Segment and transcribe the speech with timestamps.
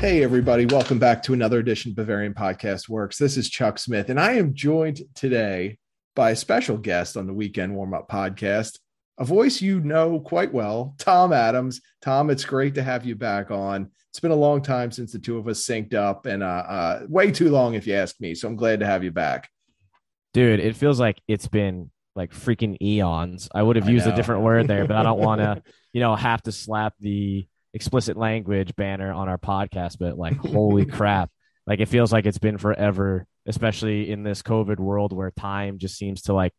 [0.00, 3.16] Hey, everybody, welcome back to another edition of Bavarian Podcast Works.
[3.16, 5.78] This is Chuck Smith, and I am joined today
[6.16, 8.78] by a special guest on the Weekend Warm Up Podcast,
[9.18, 11.80] a voice you know quite well, Tom Adams.
[12.02, 13.90] Tom, it's great to have you back on.
[14.10, 17.06] It's been a long time since the two of us synced up, and uh, uh,
[17.08, 18.34] way too long, if you ask me.
[18.34, 19.48] So I'm glad to have you back.
[20.32, 23.48] Dude, it feels like it's been like freaking eons.
[23.54, 26.14] I would have used a different word there, but I don't want to, you know,
[26.16, 29.98] have to slap the explicit language banner on our podcast.
[29.98, 31.30] But like, holy crap.
[31.66, 35.96] Like, it feels like it's been forever, especially in this COVID world where time just
[35.96, 36.52] seems to like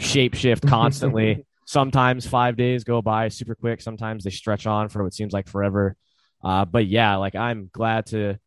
[0.00, 1.46] shapeshift constantly.
[1.66, 3.80] Sometimes five days go by super quick.
[3.80, 5.96] Sometimes they stretch on for what seems like forever.
[6.42, 8.38] Uh, but yeah, like, I'm glad to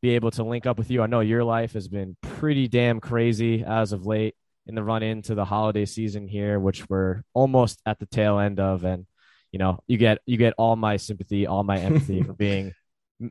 [0.00, 1.02] be able to link up with you.
[1.02, 4.34] I know your life has been pretty damn crazy as of late
[4.66, 8.60] in the run into the holiday season here, which we're almost at the tail end
[8.60, 8.84] of.
[8.84, 9.06] And,
[9.52, 12.72] you know, you get you get all my sympathy, all my empathy for being,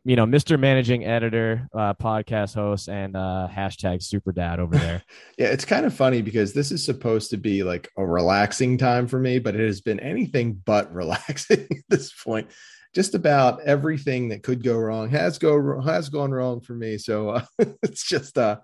[0.05, 0.57] you know, Mr.
[0.57, 5.03] Managing Editor, uh, podcast host, and uh, hashtag super dad over there.
[5.37, 9.07] Yeah, it's kind of funny because this is supposed to be like a relaxing time
[9.07, 12.49] for me, but it has been anything but relaxing at this point.
[12.93, 16.97] Just about everything that could go wrong has go has gone wrong for me.
[16.97, 17.45] So uh,
[17.83, 18.59] it's just uh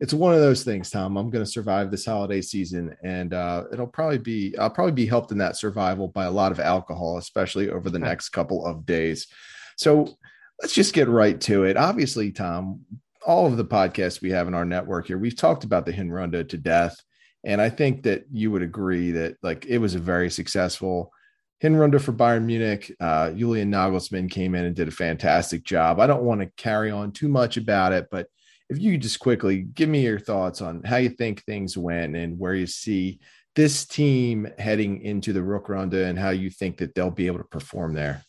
[0.00, 1.18] it's one of those things, Tom.
[1.18, 5.06] I'm going to survive this holiday season, and uh, it'll probably be I'll probably be
[5.06, 8.86] helped in that survival by a lot of alcohol, especially over the next couple of
[8.86, 9.26] days.
[9.76, 10.16] So
[10.60, 11.76] let's just get right to it.
[11.76, 12.80] Obviously, Tom,
[13.26, 16.48] all of the podcasts we have in our network here, we've talked about the Hinrunde
[16.48, 16.96] to death.
[17.44, 21.12] And I think that you would agree that like it was a very successful
[21.62, 22.94] Hinrunde for Bayern Munich.
[23.00, 26.00] Uh, Julian Nagelsmann came in and did a fantastic job.
[26.00, 28.28] I don't want to carry on too much about it, but
[28.68, 32.16] if you could just quickly give me your thoughts on how you think things went
[32.16, 33.18] and where you see
[33.56, 37.44] this team heading into the Rückrunde and how you think that they'll be able to
[37.44, 38.22] perform there.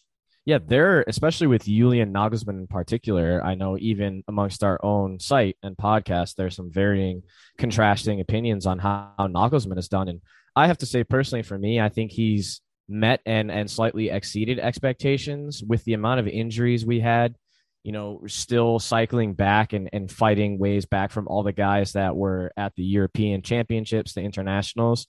[0.43, 5.55] Yeah, there, especially with Julian Nagelsmann in particular, I know even amongst our own site
[5.61, 7.21] and podcast, there's some varying,
[7.59, 10.09] contrasting opinions on how, how Nagelsmann has done.
[10.09, 10.21] And
[10.55, 12.59] I have to say, personally, for me, I think he's
[12.91, 17.35] met and and slightly exceeded expectations with the amount of injuries we had.
[17.83, 22.15] You know, still cycling back and, and fighting ways back from all the guys that
[22.15, 25.07] were at the European Championships, the internationals,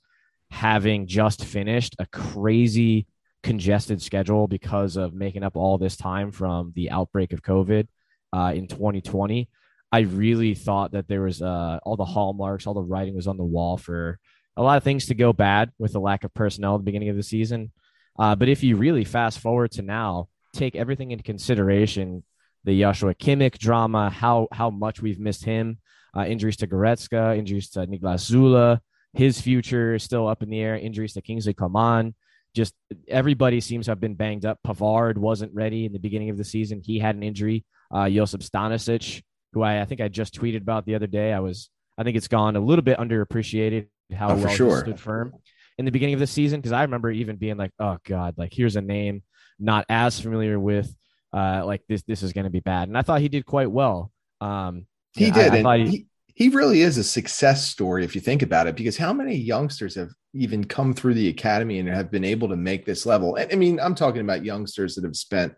[0.51, 3.07] having just finished a crazy
[3.43, 7.89] congested schedule because of making up all this time from the outbreak of COVID
[8.33, 9.49] uh, in 2020.
[9.91, 13.37] I really thought that there was uh, all the hallmarks, all the writing was on
[13.37, 14.19] the wall for
[14.57, 17.09] a lot of things to go bad with the lack of personnel at the beginning
[17.09, 17.73] of the season.
[18.19, 22.23] Uh, but if you really fast forward to now, take everything into consideration,
[22.65, 25.79] the Joshua Kimmich drama, how how much we've missed him,
[26.17, 28.79] uh, injuries to Goretzka, injuries to Niklas Süle,
[29.15, 32.15] his future is still up in the air, injuries to Kingsley Coman.
[32.55, 32.75] Just
[33.09, 34.59] everybody seems to have been banged up.
[34.67, 36.83] Pavard wasn't ready in the beginning of the season.
[36.85, 37.65] He had an injury.
[37.91, 41.41] Uh, Josip Stanisic, who I, I think I just tweeted about the other day, I
[41.41, 45.33] was I think it's gone a little bit underappreciated how Oh, well he stood firm
[45.79, 48.53] in the beginning of the season because I remember even being like, oh god, like
[48.53, 49.23] here's a name
[49.59, 50.95] not as familiar with,
[51.33, 53.71] uh, like this this is going to be bad, and I thought he did quite
[53.71, 54.11] well.
[54.41, 55.67] Um, He yeah, did.
[55.67, 58.75] I and he, he- he, really is a success story if you think about it,
[58.75, 62.57] because how many youngsters have even come through the academy and have been able to
[62.57, 63.37] make this level?
[63.37, 65.55] And I mean, I'm talking about youngsters that have spent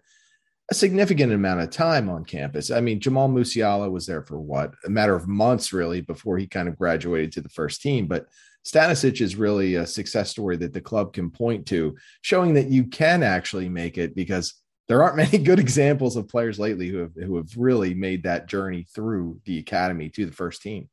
[0.71, 2.71] a significant amount of time on campus.
[2.71, 6.47] I mean, Jamal Musiala was there for what a matter of months, really, before he
[6.47, 8.07] kind of graduated to the first team.
[8.07, 8.27] But
[8.65, 12.85] Stanisic is really a success story that the club can point to, showing that you
[12.85, 14.55] can actually make it because
[14.89, 18.49] there aren't many good examples of players lately who have who have really made that
[18.49, 20.89] journey through the academy to the first team.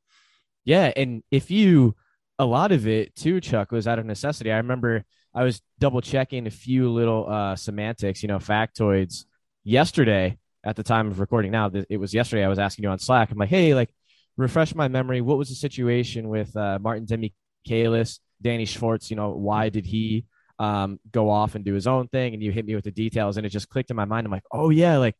[0.66, 1.96] Yeah, and if you
[2.38, 4.52] a lot of it too, Chuck, was out of necessity.
[4.52, 9.26] I remember I was double checking a few little uh, semantics, you know, factoids
[9.64, 11.52] yesterday at the time of recording.
[11.52, 12.44] Now it was yesterday.
[12.44, 13.32] I was asking you on Slack.
[13.32, 13.90] I'm like, hey, like,
[14.38, 15.22] refresh my memory.
[15.22, 19.10] What was the situation with uh, Martin Demichelis, Danny Schwarz?
[19.10, 20.26] You know, why did he
[20.60, 22.34] um, go off and do his own thing?
[22.34, 24.26] And you hit me with the details, and it just clicked in my mind.
[24.26, 25.16] I'm like, oh yeah, like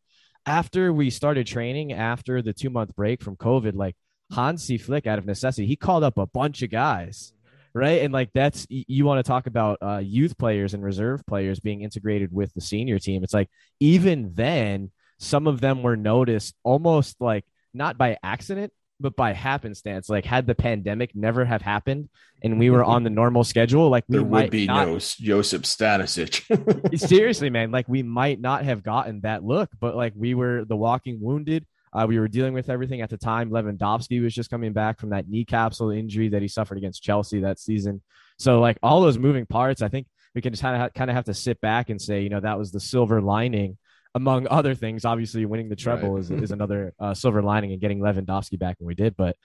[0.46, 3.96] after we started training after the two month break from COVID, like
[4.34, 7.32] Hansi Flick, out of necessity, he called up a bunch of guys,
[7.74, 8.02] right?
[8.02, 11.82] And like that's you want to talk about uh, youth players and reserve players being
[11.82, 13.24] integrated with the senior team.
[13.24, 19.16] It's like even then, some of them were noticed almost like not by accident, but
[19.16, 20.08] by happenstance.
[20.08, 22.08] Like had the pandemic never have happened
[22.42, 25.62] and we were on the normal schedule, like we There would be not no Josip
[25.62, 26.98] Stanisic.
[26.98, 30.76] seriously, man, like we might not have gotten that look, but like we were the
[30.76, 31.66] walking wounded.
[31.92, 33.50] Uh, we were dealing with everything at the time.
[33.50, 37.40] Lewandowski was just coming back from that knee capsule injury that he suffered against Chelsea
[37.40, 38.02] that season.
[38.38, 41.16] So like all those moving parts, I think we can just kind of kind of
[41.16, 43.76] have to sit back and say, you know, that was the silver lining
[44.14, 45.04] among other things.
[45.04, 46.20] Obviously, winning the treble right.
[46.20, 49.16] is, is another uh, silver lining and getting Lewandowski back when we did.
[49.16, 49.36] But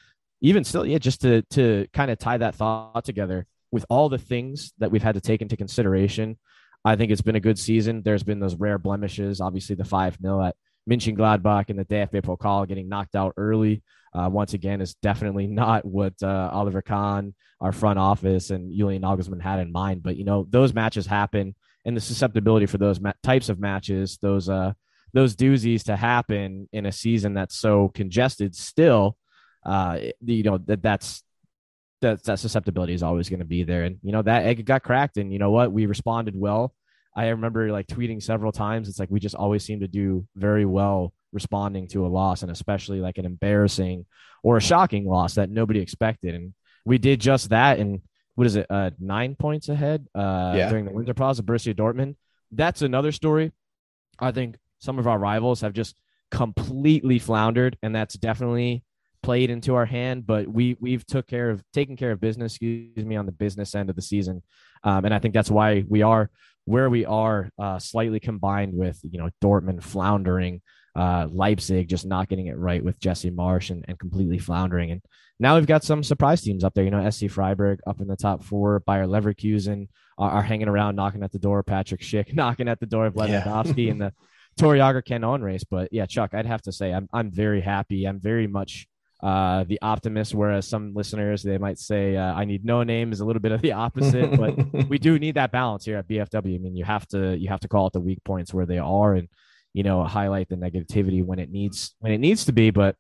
[0.42, 4.18] even still, yeah, just to to kind of tie that thought together with all the
[4.18, 6.38] things that we've had to take into consideration,
[6.86, 8.02] I think it's been a good season.
[8.04, 10.56] There's been those rare blemishes, obviously the five 0 at
[10.88, 13.84] Mönchengladbach in the DFB Pokal, getting knocked out early.
[14.14, 19.02] Uh, once again, is definitely not what uh, Oliver Kahn, our front office, and Julian
[19.02, 20.04] Nagelsmann had in mind.
[20.04, 21.56] But you know, those matches happen,
[21.86, 24.74] and the susceptibility for those ma- types of matches, those uh,
[25.14, 29.18] those doozies to happen in a season that's so congested, still,
[29.66, 31.24] uh, you know that that's
[32.02, 33.84] that that susceptibility is always going to be there.
[33.84, 35.72] And you know that egg got cracked, and you know what?
[35.72, 36.74] We responded well.
[37.18, 38.88] I remember like tweeting several times.
[38.88, 42.52] It's like we just always seem to do very well responding to a loss, and
[42.52, 44.06] especially like an embarrassing
[44.44, 46.36] or a shocking loss that nobody expected.
[46.36, 46.54] And
[46.86, 47.80] we did just that.
[47.80, 48.02] And
[48.36, 48.68] what is it?
[48.70, 50.70] Uh, nine points ahead uh, yeah.
[50.70, 52.16] during the winter pause of Borussia Dortmund.
[52.52, 53.52] That's another story.
[54.20, 56.00] I think some of our rivals have just
[56.30, 58.84] completely floundered, and that's definitely
[59.24, 63.06] played into our hand, but we we've took care of taken care of business, excuse
[63.06, 64.44] me, on the business end of the season,
[64.84, 66.30] um, and I think that's why we are
[66.68, 70.62] where we are, uh, slightly combined with you know Dortmund floundering,
[70.96, 75.02] uh, Leipzig just not getting it right with Jesse Marsch and, and completely floundering, and
[75.40, 76.84] now we've got some surprise teams up there.
[76.84, 79.88] You know, SC Freiburg up in the top four, Bayer Leverkusen
[80.18, 81.64] are, are hanging around, knocking at the door.
[81.64, 83.92] Patrick Schick knocking at the door of Lewandowski yeah.
[83.92, 84.14] in the
[84.60, 85.64] Torjägerkanone race.
[85.64, 88.06] But yeah, Chuck, I'd have to say I'm I'm very happy.
[88.06, 88.88] I'm very much
[89.22, 93.20] uh, the optimist, whereas some listeners they might say uh, I need no name is
[93.20, 94.56] a little bit of the opposite, but
[94.90, 96.56] we do need that balance here at BFW.
[96.56, 98.78] I mean, you have to you have to call out the weak points where they
[98.78, 99.28] are, and
[99.74, 102.70] you know highlight the negativity when it needs when it needs to be.
[102.70, 102.96] But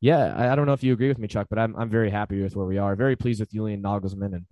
[0.00, 2.10] yeah, I, I don't know if you agree with me, Chuck, but I'm I'm very
[2.10, 2.96] happy with where we are.
[2.96, 4.46] Very pleased with Julian Nagelsmann and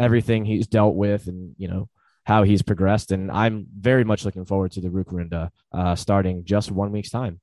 [0.00, 1.90] everything he's dealt with, and you know
[2.24, 3.12] how he's progressed.
[3.12, 7.40] And I'm very much looking forward to the Rückrunde uh, starting just one week's time.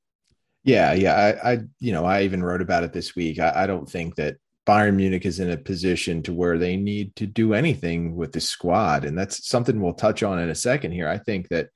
[0.63, 1.15] Yeah, yeah.
[1.43, 3.39] I, I, you know, I even wrote about it this week.
[3.39, 7.15] I, I don't think that Bayern Munich is in a position to where they need
[7.15, 10.91] to do anything with the squad, and that's something we'll touch on in a second
[10.91, 11.07] here.
[11.07, 11.69] I think that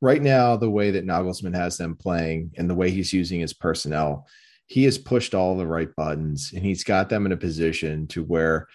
[0.00, 3.52] right now, the way that Nagelsmann has them playing and the way he's using his
[3.52, 4.26] personnel,
[4.66, 8.24] he has pushed all the right buttons, and he's got them in a position to
[8.24, 8.68] where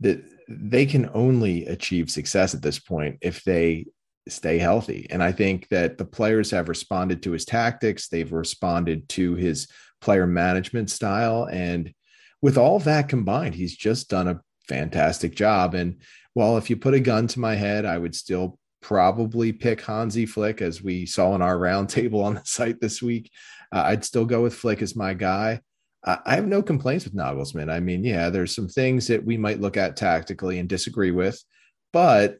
[0.00, 3.86] that they can only achieve success at this point if they
[4.32, 5.06] stay healthy.
[5.10, 9.68] And I think that the players have responded to his tactics, they've responded to his
[10.00, 11.48] player management style.
[11.50, 11.92] And
[12.40, 15.74] with all that combined, he's just done a fantastic job.
[15.74, 16.00] And
[16.34, 20.26] while if you put a gun to my head, I would still probably pick Hansi
[20.26, 23.30] Flick, as we saw in our roundtable on the site this week.
[23.72, 25.60] Uh, I'd still go with Flick as my guy.
[26.04, 27.70] I have no complaints with Nagelsmann.
[27.70, 31.42] I mean, yeah, there's some things that we might look at tactically and disagree with,
[31.92, 32.38] but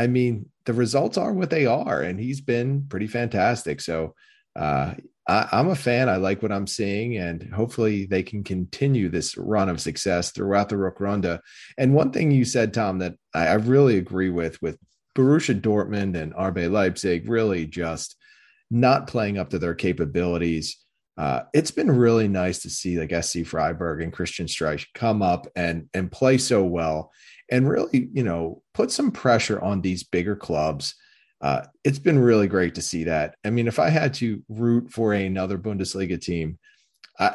[0.00, 3.82] I mean, the results are what they are, and he's been pretty fantastic.
[3.82, 4.14] So
[4.56, 4.94] uh,
[5.28, 6.08] I, am a fan.
[6.08, 10.70] I like what I'm seeing, and hopefully they can continue this run of success throughout
[10.70, 11.38] the Rückrunde.
[11.76, 14.78] And one thing you said, Tom, that I, I really agree with, with
[15.14, 18.16] Borussia Dortmund and RB Leipzig, really just
[18.70, 20.78] not playing up to their capabilities.
[21.18, 25.46] Uh, it's been really nice to see like SC Freiburg and Christian Streich come up
[25.54, 27.12] and and play so well
[27.50, 30.94] and really, you know, put some pressure on these bigger clubs.
[31.40, 33.34] Uh, it's been really great to see that.
[33.44, 36.58] I mean, if I had to root for another Bundesliga team,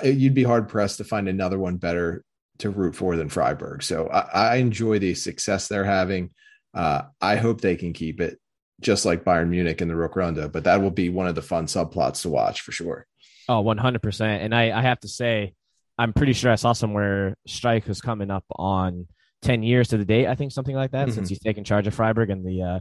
[0.03, 2.23] you'd be hard pressed to find another one better
[2.59, 3.83] to root for than Freiburg.
[3.83, 6.31] So I, I enjoy the success they're having.
[6.73, 8.39] Uh, I hope they can keep it,
[8.81, 10.51] just like Bayern Munich in the Rückrunde.
[10.51, 13.05] But that will be one of the fun subplots to watch for sure.
[13.47, 14.21] Oh, 100%.
[14.21, 15.53] And I, I have to say,
[15.97, 19.07] I'm pretty sure I saw somewhere Streich was coming up on
[19.45, 21.15] 10 years to the date, I think something like that, mm-hmm.
[21.15, 22.79] since he's taken charge of Freiburg and the, uh,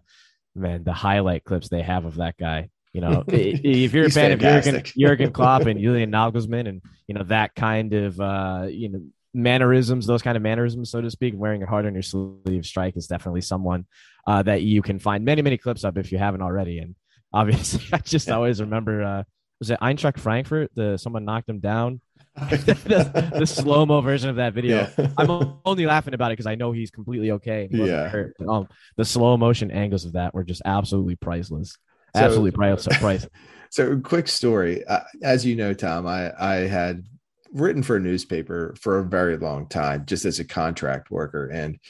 [0.54, 2.70] man, the highlight clips they have of that guy.
[2.92, 4.74] You know, if you're a fan fantastic.
[4.74, 8.88] of Jurgen, Jurgen Klopp and Julian Nagelsmann and, you know, that kind of, uh, you
[8.88, 9.00] know,
[9.34, 12.96] mannerisms, those kind of mannerisms, so to speak, wearing your heart on your sleeve, Streich
[12.96, 13.86] is definitely someone
[14.26, 16.78] uh, that you can find many, many clips of if you haven't already.
[16.78, 16.94] And
[17.32, 18.34] obviously, I just yeah.
[18.34, 19.24] always remember, uh,
[19.58, 20.70] was it Eintracht Frankfurt?
[20.74, 22.00] The someone knocked him down
[22.50, 24.88] the, the slow mo version of that video.
[24.98, 25.08] Yeah.
[25.18, 27.68] I'm only laughing about it because I know he's completely okay.
[27.70, 28.08] He yeah.
[28.08, 28.34] Hurt.
[28.48, 31.76] Um, the slow motion angles of that were just absolutely priceless.
[32.14, 33.28] Absolutely so, priceless.
[33.70, 34.86] So, quick story.
[34.86, 37.08] Uh, as you know, Tom, I I had
[37.52, 41.80] written for a newspaper for a very long time, just as a contract worker, and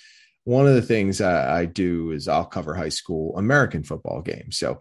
[0.45, 4.57] one of the things I, I do is I'll cover high school American football games.
[4.57, 4.81] So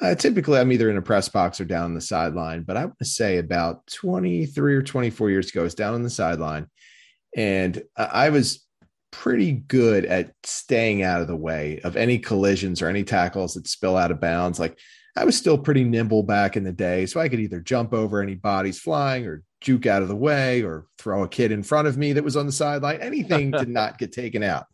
[0.00, 2.86] Uh, typically, I'm either in a press box or down on the sideline, but I
[2.86, 6.68] want to say about 23 or 24 years ago, I was down on the sideline
[7.36, 8.66] and I was
[9.12, 13.68] pretty good at staying out of the way of any collisions or any tackles that
[13.68, 14.58] spill out of bounds.
[14.58, 14.78] Like
[15.16, 18.22] I was still pretty nimble back in the day, so I could either jump over
[18.22, 21.88] any bodies flying or juke out of the way or throw a kid in front
[21.88, 24.66] of me that was on the sideline, anything to not get taken out.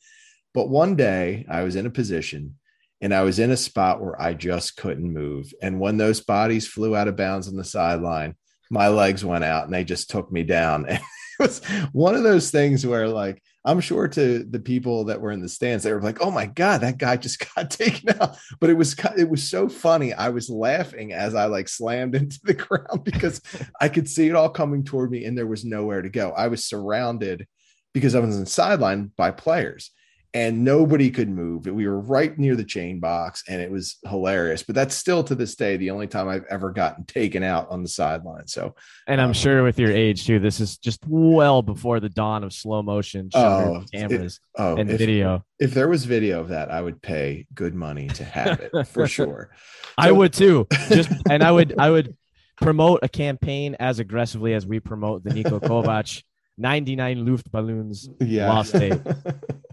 [0.55, 2.57] But one day I was in a position
[3.01, 5.53] and I was in a spot where I just couldn't move.
[5.63, 8.35] And when those bodies flew out of bounds on the sideline,
[8.71, 10.87] my legs went out and they just took me down.
[11.39, 11.63] And it was
[11.93, 15.49] one of those things where like I'm sure to the people that were in the
[15.49, 18.75] stands, they were like, "Oh my god, that guy just got taken out!" But it
[18.75, 20.15] was it was so funny.
[20.15, 23.43] I was laughing as I like slammed into the ground because
[23.81, 26.31] I could see it all coming toward me, and there was nowhere to go.
[26.31, 27.47] I was surrounded
[27.93, 29.91] because I was in sideline by players,
[30.37, 31.65] and nobody could move.
[31.65, 34.63] We were right near the chain box, and it was hilarious.
[34.63, 37.83] But that's still to this day the only time I've ever gotten taken out on
[37.83, 38.47] the sideline.
[38.47, 38.75] So,
[39.07, 42.45] and I'm um, sure with your age too, this is just well before the dawn
[42.45, 45.43] of slow motion oh, cameras it, oh, and if, video.
[45.59, 49.09] If there was video of that, I would pay good money to have it for
[49.09, 49.49] sure.
[49.53, 50.67] So, I would too.
[50.91, 52.15] Just and I would I would
[52.61, 56.23] promote a campaign as aggressively as we promote the Niko Kovac
[56.59, 58.49] 99 Luftballons yeah.
[58.49, 59.01] lost tape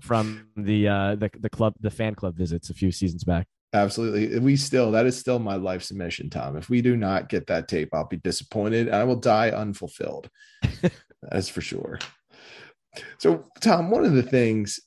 [0.02, 3.48] from the uh the, the club the fan club visits a few seasons back.
[3.74, 4.38] Absolutely.
[4.40, 6.58] We still that is still my life's mission, Tom.
[6.58, 8.90] If we do not get that tape, I'll be disappointed.
[8.90, 10.30] I will die unfulfilled.
[11.24, 12.00] That's for sure.
[13.18, 14.80] So, Tom, one of the things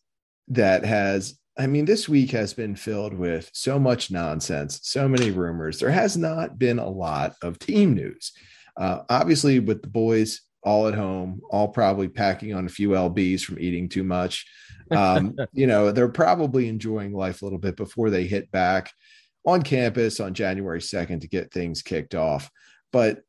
[0.48, 5.30] that has I mean, this week has been filled with so much nonsense, so many
[5.30, 5.78] rumors.
[5.78, 8.32] There has not been a lot of team news.
[8.76, 13.42] Uh, obviously, with the boys all at home, all probably packing on a few lbs
[13.42, 14.44] from eating too much.
[14.90, 18.92] Um, you know, they're probably enjoying life a little bit before they hit back
[19.46, 22.50] on campus on January 2nd to get things kicked off.
[22.92, 23.22] But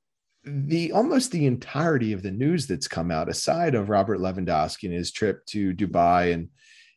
[0.43, 4.93] the almost the entirety of the news that's come out, aside of Robert Lewandowski and
[4.93, 6.49] his trip to Dubai and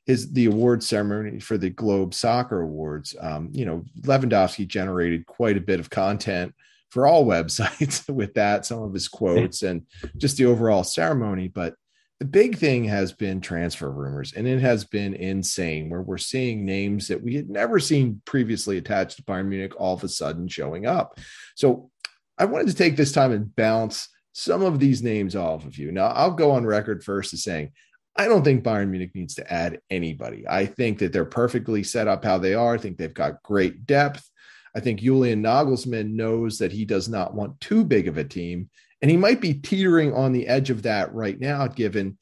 [0.06, 5.59] his the award ceremony for the Globe Soccer Awards, um, you know, Lewandowski generated quite
[5.59, 6.54] a bit of content
[6.90, 9.82] for all websites with that, some of his quotes and
[10.16, 11.49] just the overall ceremony.
[11.49, 11.75] But
[12.18, 16.66] the big thing has been transfer rumors, and it has been insane where we're seeing
[16.66, 20.47] names that we had never seen previously attached to Bayern Munich all of a sudden
[20.47, 21.18] showing up.
[21.56, 21.90] So
[22.37, 25.92] I wanted to take this time and bounce some of these names off of you.
[25.92, 27.73] Now, I'll go on record first as saying,
[28.16, 30.44] I don't think Bayern Munich needs to add anybody.
[30.49, 32.75] I think that they're perfectly set up how they are.
[32.75, 34.29] I think they've got great depth.
[34.75, 38.71] I think Julian Nagelsmann knows that he does not want too big of a team.
[39.03, 42.19] And he might be teetering on the edge of that right now, given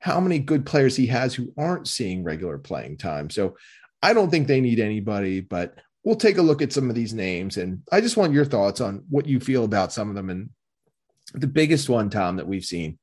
[0.00, 3.30] how many good players he has who aren't seeing regular playing time.
[3.30, 3.56] So
[4.02, 7.14] I don't think they need anybody, but we'll take a look at some of these
[7.14, 7.56] names.
[7.56, 10.30] And I just want your thoughts on what you feel about some of them.
[10.30, 10.50] And
[11.34, 12.98] the biggest one, Tom, that we've seen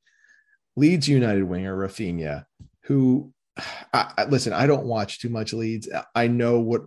[0.74, 2.44] Leeds United winger Raphinha,
[2.82, 3.32] who
[3.92, 5.88] I, I, listen, I don't watch too much Leeds.
[6.14, 6.82] I know what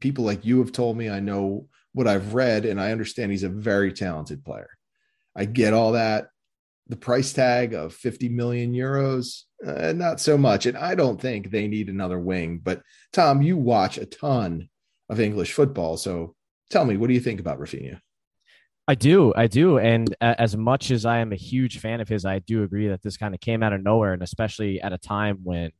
[0.00, 1.08] people like you have told me.
[1.08, 4.70] I know what I've read, and I understand he's a very talented player.
[5.36, 6.28] I get all that.
[6.88, 10.66] The price tag of 50 million euros, uh, not so much.
[10.66, 12.60] And I don't think they need another wing.
[12.62, 14.68] But Tom, you watch a ton
[15.08, 15.96] of English football.
[15.96, 16.34] So
[16.70, 18.00] tell me, what do you think about Raphinha?
[18.88, 22.24] I do, I do, and as much as I am a huge fan of his,
[22.24, 24.98] I do agree that this kind of came out of nowhere, and especially at a
[24.98, 25.70] time when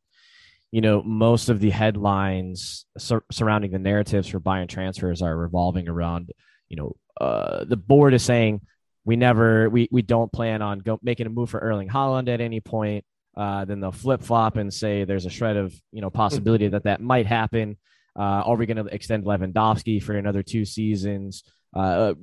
[0.72, 5.86] you know, most of the headlines sur- surrounding the narratives for Bayern transfers are revolving
[5.86, 6.32] around,
[6.68, 8.62] you know, uh, the board is saying
[9.04, 12.40] we never, we, we don't plan on go, making a move for Erling Haaland at
[12.40, 13.04] any point.
[13.36, 16.84] Uh, then they'll flip flop and say there's a shred of, you know, possibility that
[16.84, 17.76] that might happen.
[18.18, 21.42] Uh, are we going to extend Lewandowski for another two seasons?
[21.74, 22.14] Uh,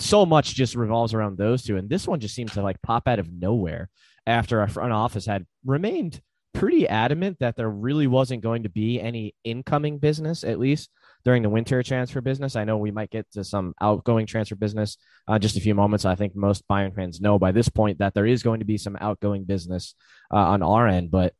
[0.00, 1.76] so much just revolves around those two.
[1.76, 3.88] And this one just seems to like pop out of nowhere
[4.26, 6.20] after our front office had remained
[6.54, 10.90] pretty adamant that there really wasn't going to be any incoming business, at least
[11.24, 12.56] during the winter transfer business.
[12.56, 16.04] I know we might get to some outgoing transfer business uh, just a few moments.
[16.04, 18.78] I think most Bayern fans know by this point that there is going to be
[18.78, 19.94] some outgoing business
[20.32, 21.34] uh, on our end, but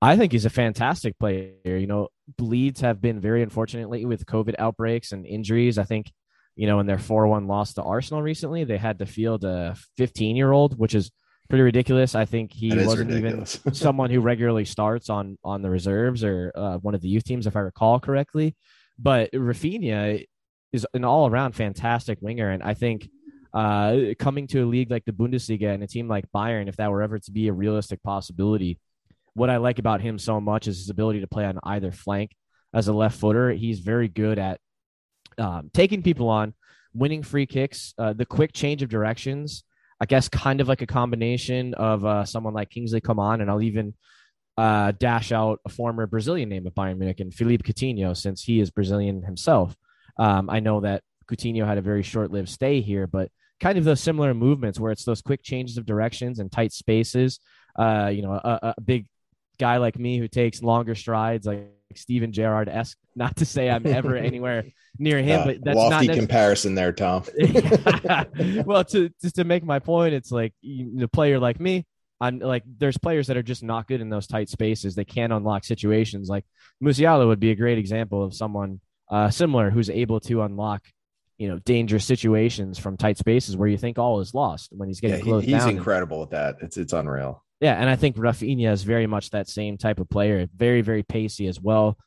[0.00, 1.52] I think he's a fantastic player.
[1.64, 5.78] You know, Leeds have been very unfortunately with COVID outbreaks and injuries.
[5.78, 6.12] I think,
[6.54, 9.76] you know, in their 4 1 loss to Arsenal recently, they had to field a
[9.96, 11.10] 15 year old, which is
[11.48, 12.14] pretty ridiculous.
[12.14, 16.78] I think he wasn't even someone who regularly starts on on the reserves or uh,
[16.78, 18.56] one of the youth teams, if I recall correctly.
[18.98, 20.24] But Raphinha
[20.72, 23.08] is an all around fantastic winger, and I think
[23.54, 26.90] uh, coming to a league like the Bundesliga and a team like Bayern, if that
[26.90, 28.78] were ever to be a realistic possibility,
[29.34, 32.32] what I like about him so much is his ability to play on either flank
[32.74, 33.50] as a left footer.
[33.52, 34.60] He's very good at
[35.38, 36.54] um, taking people on,
[36.92, 39.64] winning free kicks, uh, the quick change of directions.
[40.00, 43.62] I guess kind of like a combination of uh, someone like Kingsley Coman, and I'll
[43.62, 43.94] even
[44.56, 48.60] uh, dash out a former Brazilian name at Bayern Munich and Philippe Coutinho, since he
[48.60, 49.76] is Brazilian himself.
[50.18, 54.00] Um, I know that Coutinho had a very short-lived stay here, but kind of those
[54.00, 57.40] similar movements where it's those quick changes of directions and tight spaces.
[57.78, 59.06] Uh, you know, a, a big
[59.58, 62.96] guy like me who takes longer strides, like Steven Gerrard esque.
[63.16, 64.64] Not to say I'm ever anywhere
[64.98, 67.24] near him, uh, but that's lofty not comparison there, Tom.
[68.64, 71.86] well, to just to make my point, it's like the player like me.
[72.20, 74.94] I'm like, there's players that are just not good in those tight spaces.
[74.94, 76.28] They can't unlock situations.
[76.28, 76.44] Like
[76.82, 80.82] Musiala would be a great example of someone uh, similar who's able to unlock
[81.38, 85.00] you know dangerous situations from tight spaces where you think all is lost when he's
[85.00, 85.44] getting yeah, close.
[85.44, 86.64] He's incredible and, at that.
[86.64, 87.44] It's it's unreal.
[87.60, 90.46] Yeah, and I think Raphinha is very much that same type of player.
[90.54, 91.98] Very very pacey as well.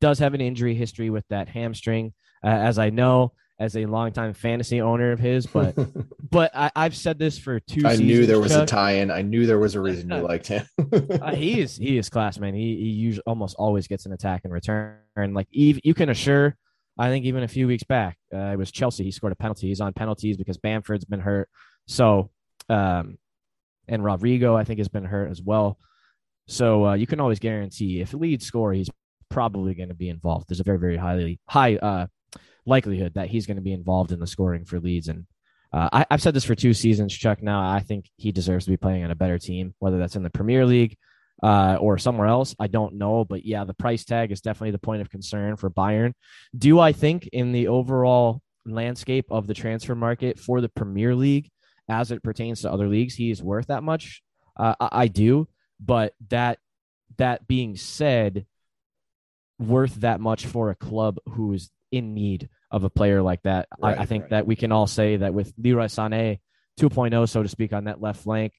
[0.00, 2.12] Does have an injury history with that hamstring,
[2.44, 5.46] uh, as I know as a longtime fantasy owner of his.
[5.46, 5.74] But
[6.30, 7.86] but I, have said this for two.
[7.86, 8.64] I knew there was Chuck.
[8.64, 9.10] a tie-in.
[9.10, 10.66] I knew there was a reason you liked him.
[10.78, 12.54] uh, he is he is class man.
[12.54, 14.98] He he usually almost always gets an attack in return.
[15.16, 16.56] Like Eve, you can assure
[16.98, 19.04] I think even a few weeks back, uh, it was Chelsea.
[19.04, 19.68] He scored a penalty.
[19.68, 21.48] He's on penalties because Bamford's been hurt.
[21.86, 22.30] So,
[22.68, 23.18] um,
[23.88, 25.78] and Rodrigo, I think, has been hurt as well.
[26.46, 28.90] So uh, you can always guarantee if Leeds score, he's
[29.30, 30.48] probably going to be involved.
[30.48, 32.06] There's a very, very highly high uh,
[32.66, 35.08] likelihood that he's going to be involved in the scoring for Leeds.
[35.08, 35.26] And
[35.72, 37.42] uh, I, have said this for two seasons, Chuck.
[37.42, 40.22] Now I think he deserves to be playing on a better team, whether that's in
[40.22, 40.96] the Premier League
[41.42, 42.54] uh, or somewhere else.
[42.58, 45.70] I don't know, but yeah, the price tag is definitely the point of concern for
[45.70, 46.12] Bayern.
[46.56, 51.50] Do I think in the overall landscape of the transfer market for the Premier League,
[51.88, 54.22] as it pertains to other leagues, he is worth that much?
[54.56, 55.48] Uh, I, I do,
[55.80, 56.58] but that
[57.16, 58.46] that being said,
[59.58, 63.68] worth that much for a club who is in need of a player like that.
[63.78, 64.30] Right, I, I, think right.
[64.30, 66.40] that we can all say that with Leroy Sané
[66.80, 68.52] 2.0, so to speak, on that left flank,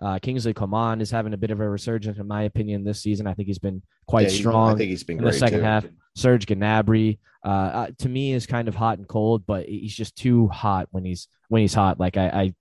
[0.00, 3.26] uh, Kingsley Coman is having a bit of a resurgence, in my opinion, this season.
[3.26, 4.74] I think he's been quite yeah, strong.
[4.74, 5.64] I think he's been in the second too.
[5.64, 5.86] half.
[6.14, 10.16] Serge Gnabry, uh, uh, to me, is kind of hot and cold, but he's just
[10.16, 12.00] too hot when he's when he's hot.
[12.00, 12.54] Like I, I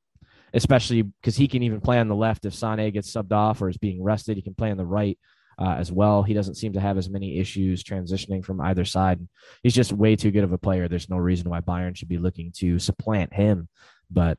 [0.54, 3.70] especially because he can even play on the left if Sane gets subbed off or
[3.70, 4.38] is being rested.
[4.38, 5.18] He can play on the right
[5.60, 6.24] uh, as well.
[6.24, 9.28] He doesn't seem to have as many issues transitioning from either side.
[9.64, 10.88] He's just way too good of a player.
[10.88, 13.70] There's no reason why Bayern should be looking to supplant him.
[14.10, 14.38] But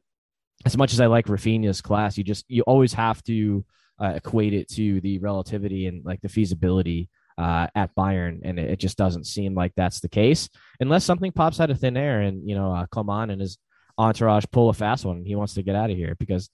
[0.64, 3.64] as much as I like Raphinha's class, you just you always have to
[4.00, 8.78] uh, equate it to the relativity and like the feasibility uh, at Bayern, and it,
[8.78, 10.48] just doesn't seem like that's the case
[10.80, 13.58] unless something pops out of thin air and you know uh, Coman and his
[14.02, 16.50] entourage pull a fast one and he wants to get out of here because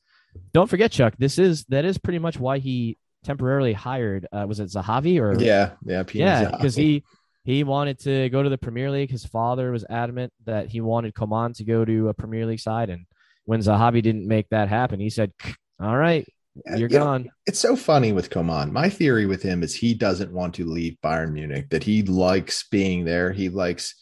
[0.52, 4.60] don't forget Chuck, this is that is pretty much why he temporarily hired uh, was
[4.60, 7.02] it Zahavi or yeah yeah yeah because he
[7.44, 9.10] he wanted to go to the Premier League.
[9.10, 12.90] His father was adamant that he wanted Coman to go to a Premier League side
[12.90, 13.06] and
[13.48, 15.32] when Zahavi didn't make that happen, he said,
[15.80, 16.28] "All right,
[16.66, 18.74] you're you gone." Know, it's so funny with Coman.
[18.74, 21.70] My theory with him is he doesn't want to leave Bayern Munich.
[21.70, 23.32] That he likes being there.
[23.32, 23.94] He likes.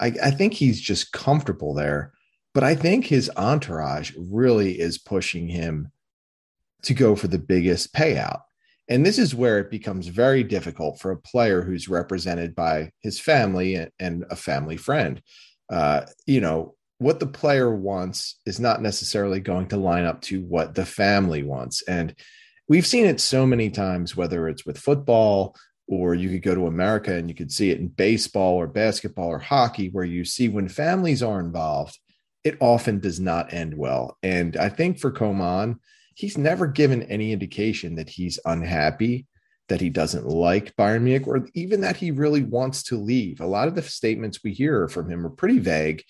[0.00, 2.12] I, I think he's just comfortable there,
[2.54, 5.92] but I think his entourage really is pushing him
[6.82, 8.42] to go for the biggest payout.
[8.88, 13.20] And this is where it becomes very difficult for a player who's represented by his
[13.20, 15.20] family and, a family friend.
[15.70, 20.42] Uh, you know, what the player wants is not necessarily going to line up to
[20.42, 21.82] what the family wants.
[21.82, 22.14] And
[22.66, 25.54] we've seen it so many times, whether it's with football
[25.86, 29.28] or you could go to America and you could see it in baseball or basketball
[29.28, 31.98] or hockey, where you see when families are involved,
[32.48, 34.18] it often does not end well.
[34.22, 35.78] And I think for Coman,
[36.14, 39.26] he's never given any indication that he's unhappy,
[39.68, 43.40] that he doesn't like Bayern Munich, or even that he really wants to leave.
[43.40, 46.02] A lot of the statements we hear from him are pretty vague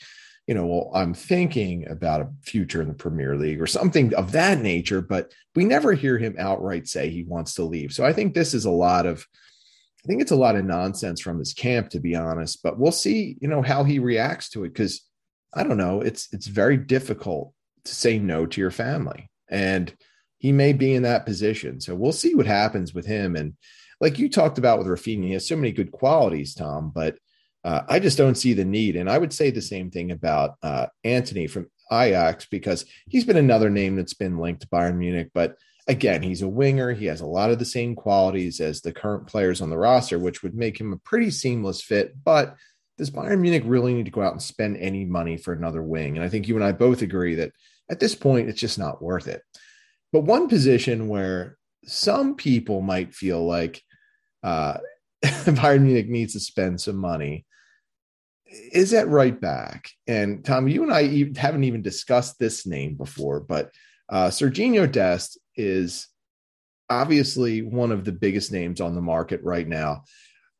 [0.48, 4.32] you know, well, I'm thinking about a future in the Premier League or something of
[4.32, 7.92] that nature, but we never hear him outright say he wants to leave.
[7.92, 9.26] So I think this is a lot of,
[10.02, 12.62] I think it's a lot of nonsense from his camp, to be honest.
[12.62, 15.02] But we'll see, you know, how he reacts to it because
[15.54, 16.00] I don't know.
[16.00, 17.52] It's it's very difficult
[17.84, 19.94] to say no to your family, and
[20.38, 21.80] he may be in that position.
[21.80, 23.36] So we'll see what happens with him.
[23.36, 23.54] And
[24.00, 27.18] like you talked about with Raphinha, he has so many good qualities, Tom, but
[27.64, 28.96] uh, I just don't see the need.
[28.96, 33.36] And I would say the same thing about uh, Antony from Ajax because he's been
[33.36, 35.30] another name that's been linked to Bayern Munich.
[35.34, 35.56] But
[35.88, 36.92] again, he's a winger.
[36.92, 40.18] He has a lot of the same qualities as the current players on the roster,
[40.18, 42.14] which would make him a pretty seamless fit.
[42.22, 42.54] But
[42.98, 46.16] does Bayern Munich really need to go out and spend any money for another wing?
[46.16, 47.52] And I think you and I both agree that
[47.90, 49.42] at this point, it's just not worth it.
[50.12, 53.82] But one position where some people might feel like
[54.42, 54.78] uh,
[55.24, 57.46] Bayern Munich needs to spend some money
[58.72, 59.90] is at right back.
[60.06, 63.70] And Tom, you and I haven't even discussed this name before, but
[64.08, 66.08] uh, Serginho Dest is
[66.90, 70.04] obviously one of the biggest names on the market right now.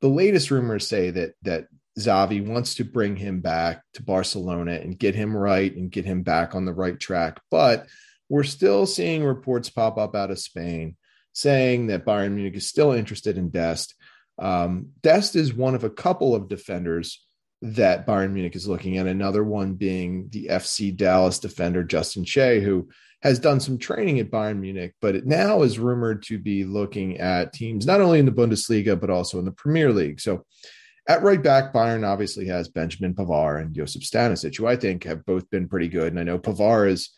[0.01, 1.67] The latest rumors say that that
[1.99, 6.23] Xavi wants to bring him back to Barcelona and get him right and get him
[6.23, 7.41] back on the right track.
[7.51, 7.87] But
[8.29, 10.97] we're still seeing reports pop up out of Spain
[11.33, 13.95] saying that Bayern Munich is still interested in Dest.
[14.39, 17.25] Um, Dest is one of a couple of defenders
[17.63, 19.07] that Bayern Munich is looking at.
[19.07, 22.89] Another one being the FC Dallas defender Justin Che, who
[23.23, 27.19] has done some training at Bayern Munich, but it now is rumored to be looking
[27.19, 30.21] at teams not only in the Bundesliga but also in the Premier League.
[30.21, 30.45] So
[31.09, 35.25] at right back, Bayern obviously has Benjamin Pavard and Josip Stanisic, who I think have
[35.25, 36.13] both been pretty good.
[36.13, 37.11] And I know Pavard is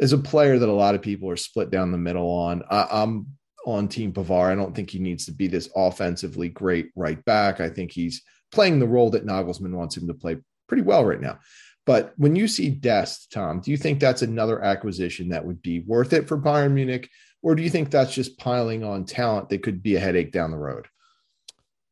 [0.00, 2.62] is a player that a lot of people are split down the middle on.
[2.70, 3.26] I, I'm
[3.66, 4.50] on Team Pavard.
[4.50, 7.60] I don't think he needs to be this offensively great right back.
[7.60, 10.38] I think he's playing the role that Nagelsmann wants him to play
[10.68, 11.38] pretty well right now.
[11.86, 15.80] But when you see Dest, Tom, do you think that's another acquisition that would be
[15.80, 17.08] worth it for Bayern Munich?
[17.42, 20.50] Or do you think that's just piling on talent that could be a headache down
[20.50, 20.86] the road?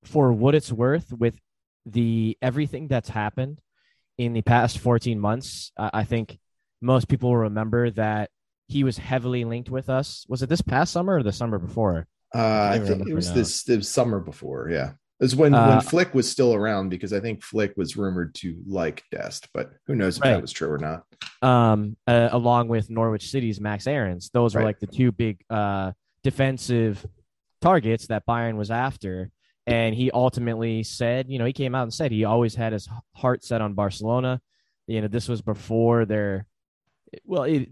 [0.09, 1.39] For what it's worth, with
[1.87, 3.61] the everything that's happened
[4.17, 6.39] in the past 14 months, I think
[6.81, 8.31] most people will remember that
[8.69, 10.25] he was heavily linked with us.
[10.29, 12.07] Was it this past summer or the summer before?
[12.35, 14.69] Uh, I, I think it was this, this summer before.
[14.71, 14.93] Yeah.
[15.21, 18.57] It's when uh, when Flick was still around because I think Flick was rumored to
[18.67, 20.31] like Dest, but who knows if right.
[20.31, 21.03] that was true or not.
[21.43, 24.63] Um, uh, along with Norwich City's Max Aarons, those right.
[24.63, 25.91] are like the two big uh
[26.23, 27.05] defensive
[27.61, 29.31] targets that Bayern was after.
[29.69, 32.89] And he ultimately said, you know, he came out and said he always had his
[33.15, 34.41] heart set on Barcelona.
[34.87, 36.47] You know, this was before their,
[37.25, 37.69] well, it,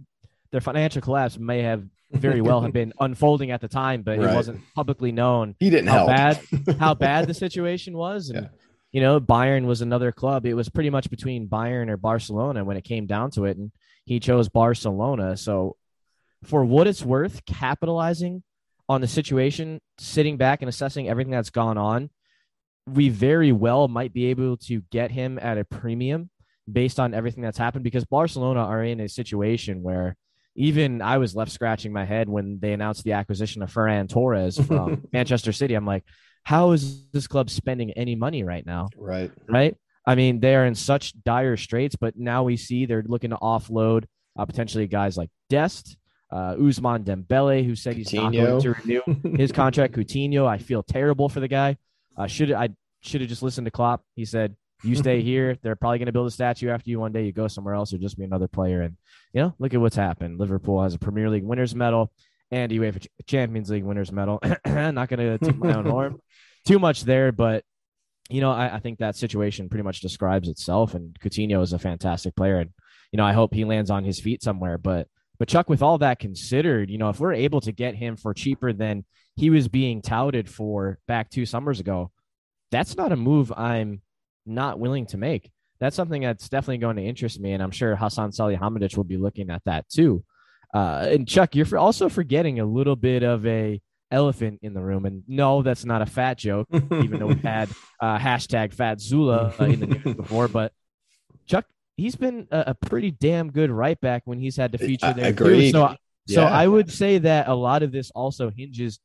[0.51, 4.31] their financial collapse may have very well have been unfolding at the time, but right.
[4.31, 5.55] it wasn't publicly known.
[5.59, 6.09] He didn't how help.
[6.09, 6.41] bad
[6.79, 8.49] how bad the situation was, and yeah.
[8.93, 10.47] you know Bayern was another club.
[10.47, 13.73] It was pretty much between Bayern or Barcelona when it came down to it, and
[14.05, 15.37] he chose Barcelona.
[15.37, 15.77] So,
[16.45, 18.43] for what it's worth, capitalizing
[18.89, 22.11] on the situation, sitting back and assessing everything that's gone on,
[22.87, 26.31] we very well might be able to get him at a premium
[26.71, 30.17] based on everything that's happened because Barcelona are in a situation where
[30.55, 34.59] even I was left scratching my head when they announced the acquisition of Ferran Torres
[34.67, 35.75] from Manchester City.
[35.75, 36.05] I'm like,
[36.45, 38.89] how is this club spending any money right now?
[38.97, 39.33] Right.
[39.49, 39.77] Right.
[40.07, 43.37] I mean, they are in such dire straits, but now we see they're looking to
[43.37, 44.05] offload
[44.39, 45.97] uh, potentially guys like Dest,
[46.31, 48.23] uh, Ousmane Dembele, who said he's Coutinho.
[48.23, 49.95] not going to renew his contract.
[49.95, 51.77] Coutinho, I feel terrible for the guy.
[52.17, 54.03] Uh, should I should have just listened to Klopp?
[54.15, 55.59] He said you stay here.
[55.63, 57.25] They're probably going to build a statue after you one day.
[57.25, 58.83] You go somewhere else or just be another player.
[58.83, 58.97] And,
[59.33, 60.39] you know, look at what's happened.
[60.39, 62.13] Liverpool has a Premier League winners medal
[62.51, 64.41] and UEFA Champions League winners medal.
[64.67, 66.17] Not going to toot my own horn
[66.67, 67.65] too much there, but,
[68.29, 70.95] you know, I, I, think that situation pretty much describes itself.
[70.95, 72.59] And Coutinho is a fantastic player.
[72.59, 72.71] And,
[73.13, 74.79] you know, I hope he lands on his feet somewhere.
[74.79, 75.07] But,
[75.39, 78.35] but Chuck, with all that considered, you know, if we're able to get him for
[78.35, 82.11] cheaper than he was being touted for back two summers ago,
[82.71, 84.01] that's not a move I'm
[84.45, 85.51] not willing to make.
[85.79, 89.19] That's something that's definitely going to interest me, and I'm sure Hasan Salihamidzic will be
[89.19, 90.25] looking at that too.
[90.73, 95.05] Uh, and Chuck, you're also forgetting a little bit of a elephant in the room,
[95.05, 97.69] and no, that's not a fat joke, even though we've had
[98.01, 100.49] uh, hashtag Fat Süle uh, in the news before.
[100.49, 100.73] But
[101.47, 105.13] Chuck, he's been a, a, pretty damn good right back when he's had to feature
[105.13, 105.31] there.
[105.31, 105.73] Agreed.
[105.73, 105.97] So,
[106.29, 106.51] so yeah.
[106.51, 109.01] I would say that a lot of this also hinges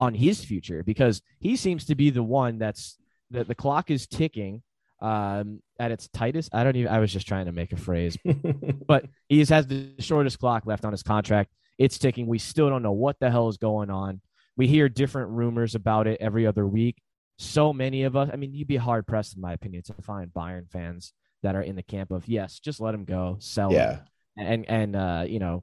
[0.00, 2.98] on his future because he seems to be the one that's
[3.30, 4.62] that the clock is ticking
[5.00, 6.54] um, at its tightest.
[6.54, 6.92] I don't even.
[6.92, 8.16] I was just trying to make a phrase,
[8.86, 11.50] but he has the shortest clock left on his contract.
[11.78, 12.26] It's ticking.
[12.26, 14.20] We still don't know what the hell is going on.
[14.56, 16.96] We hear different rumors about it every other week.
[17.38, 18.30] So many of us.
[18.32, 21.12] I mean, you'd be hard pressed, in my opinion, to find Bayern fans
[21.44, 23.92] that are in the camp of yes, just let him go, sell yeah.
[23.92, 24.00] him,
[24.36, 25.62] and and uh, you know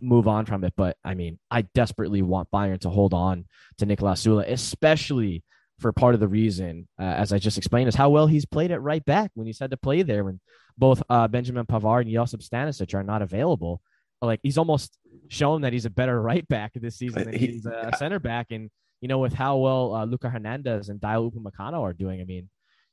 [0.00, 0.74] move on from it.
[0.76, 3.46] But I mean, I desperately want Bayern to hold on
[3.78, 5.42] to Niklas Süle, especially
[5.78, 8.72] for part of the reason, uh, as I just explained, is how well he's played
[8.72, 10.40] at right back when he's had to play there when
[10.76, 13.80] both uh, Benjamin Pavard and Josip Stanisic are not available.
[14.20, 17.92] Like he's almost shown that he's a better right back this season than he's a
[17.96, 18.48] center back.
[18.50, 22.24] And, you know, with how well uh, Luca Hernandez and Dayot Upamecano are doing, I
[22.24, 22.48] mean,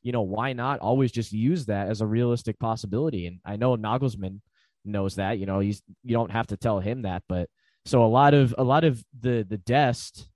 [0.06, 3.26] you know, why not always just use that as a realistic possibility?
[3.26, 4.40] And I know Nagelsmann
[4.86, 7.50] knows that, you know, he's, you don't have to tell him that, but
[7.86, 10.30] so a lot of, a lot of the, the Dest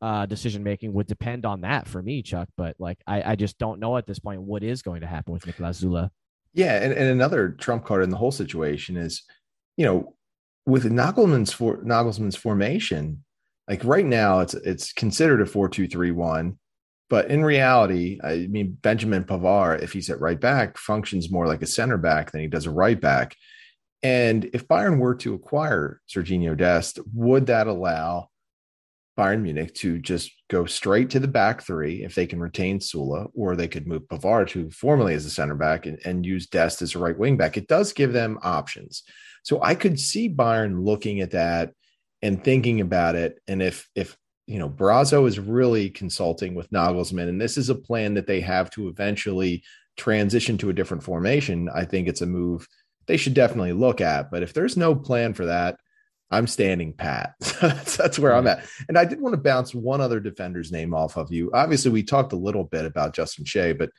[0.00, 2.48] uh, decision making would depend on that for me, Chuck.
[2.56, 5.32] But like, I, I just don't know at this point what is going to happen
[5.32, 6.10] with Niklas Süle.
[6.54, 9.24] Yeah, and, and another trump card in the whole situation is,
[9.76, 10.14] you know,
[10.64, 13.24] with Nagelsmann's for Nagelsmann's formation,
[13.68, 16.58] like right now, it's it's considered a four two three one.
[17.10, 21.62] But in reality, I mean, Benjamin Pavard, if he's at right back, functions more like
[21.62, 23.34] a center back than he does a right back.
[24.02, 28.28] And if Bayern were to acquire Serginho Dest, would that allow
[29.18, 33.30] Bayern Munich to just go straight to the back three if they can retain Süle,
[33.34, 36.82] or they could move Pavard to formerly as a center back and, and use Dest
[36.82, 37.56] as a right wing back?
[37.56, 39.02] It does give them options.
[39.42, 41.72] So I could see Bayern looking at that
[42.22, 43.40] and thinking about it.
[43.48, 44.16] And if if
[44.48, 48.40] you know Brazzo is really consulting with Nagelsmann, and this is a plan that they
[48.40, 49.62] have to eventually
[49.98, 52.66] transition to a different formation, I think it's a move
[53.06, 54.30] they should definitely look at.
[54.30, 55.78] But if there's no plan for that,
[56.30, 57.34] I'm standing pat.
[57.60, 58.52] that's, that's where I'm mm.
[58.52, 58.66] at.
[58.88, 61.50] And I did want to bounce one other defender's name off of you.
[61.52, 63.90] Obviously, we talked a little bit about Justin Che, but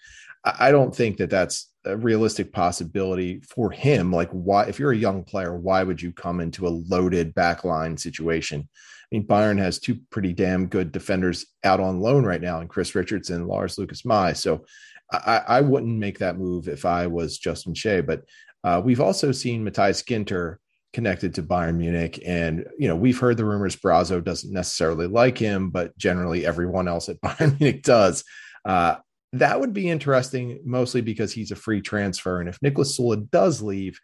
[0.46, 4.12] I don't think that that's a realistic possibility for him.
[4.12, 8.00] Like, why, if you're a young player, why would you come into a loaded backline
[8.00, 8.70] situation?
[9.12, 12.70] I mean, Bayern has two pretty damn good defenders out on loan right now, and
[12.70, 14.34] Chris Richards and Lars Lukas Mai.
[14.34, 14.66] So
[15.12, 18.02] I, I wouldn't make that move if I was Justin Che.
[18.02, 18.24] But
[18.64, 20.58] uh, we've also seen Matthias Ginter
[20.94, 22.22] connected to Bayern Munich.
[22.26, 26.88] And, you know, we've heard the rumors Brazzo doesn't necessarily like him, but generally everyone
[26.88, 28.24] else at Bayern Munich does.
[28.66, 28.96] Uh,
[29.34, 32.40] that would be interesting, mostly because he's a free transfer.
[32.40, 34.00] And if Niklas Süle does leave,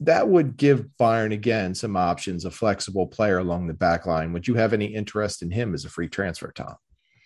[0.00, 4.32] that would give Bayern again some options, a flexible player along the back line.
[4.32, 6.76] Would you have any interest in him as a free transfer, Tom?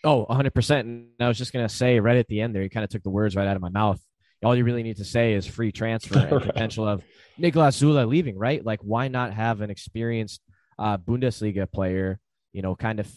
[0.05, 0.81] Oh, 100%.
[0.81, 2.91] And I was just going to say right at the end there, you kind of
[2.91, 4.01] took the words right out of my mouth
[4.45, 7.03] all you really need to say is free transfer and potential of
[7.39, 8.65] Niklas Süle leaving, right?
[8.65, 10.41] Like, why not have an experienced
[10.79, 12.19] uh, Bundesliga player,
[12.53, 13.11] you know, kind of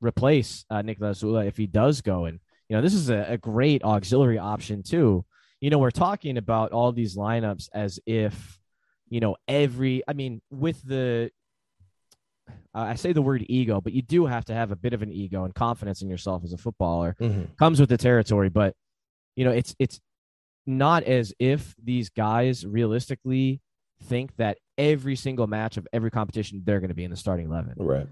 [0.00, 2.26] replace uh, Niklas Süle if he does go?
[2.26, 5.24] And, you know, this is a, a great auxiliary option, too.
[5.60, 8.59] You know, we're talking about all these lineups as if,
[9.10, 11.30] you know, every, I mean, with the,
[12.74, 15.02] uh, I say the word ego, but you do have to have a bit of
[15.02, 17.16] an ego and confidence in yourself as a footballer.
[17.20, 17.54] Mm-hmm.
[17.58, 18.74] Comes with the territory, but
[19.36, 20.00] you know, it's it's
[20.66, 23.60] not as if these guys realistically
[24.04, 27.46] think that every single match of every competition they're going to be in the starting
[27.46, 28.06] 11 right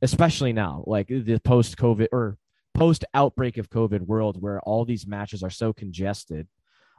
[0.00, 2.38] especially now like the post covid or
[2.72, 6.48] post outbreak of covid world where all these matches are so congested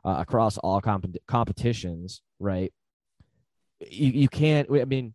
[0.03, 2.71] uh, across all comp- competitions right
[3.89, 5.13] you, you can't i mean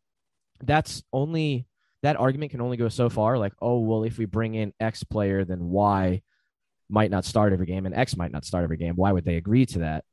[0.62, 1.66] that's only
[2.02, 5.04] that argument can only go so far like oh well if we bring in x
[5.04, 6.22] player then y
[6.90, 8.96] might not start every game and X might not start every game.
[8.96, 10.04] Why would they agree to that?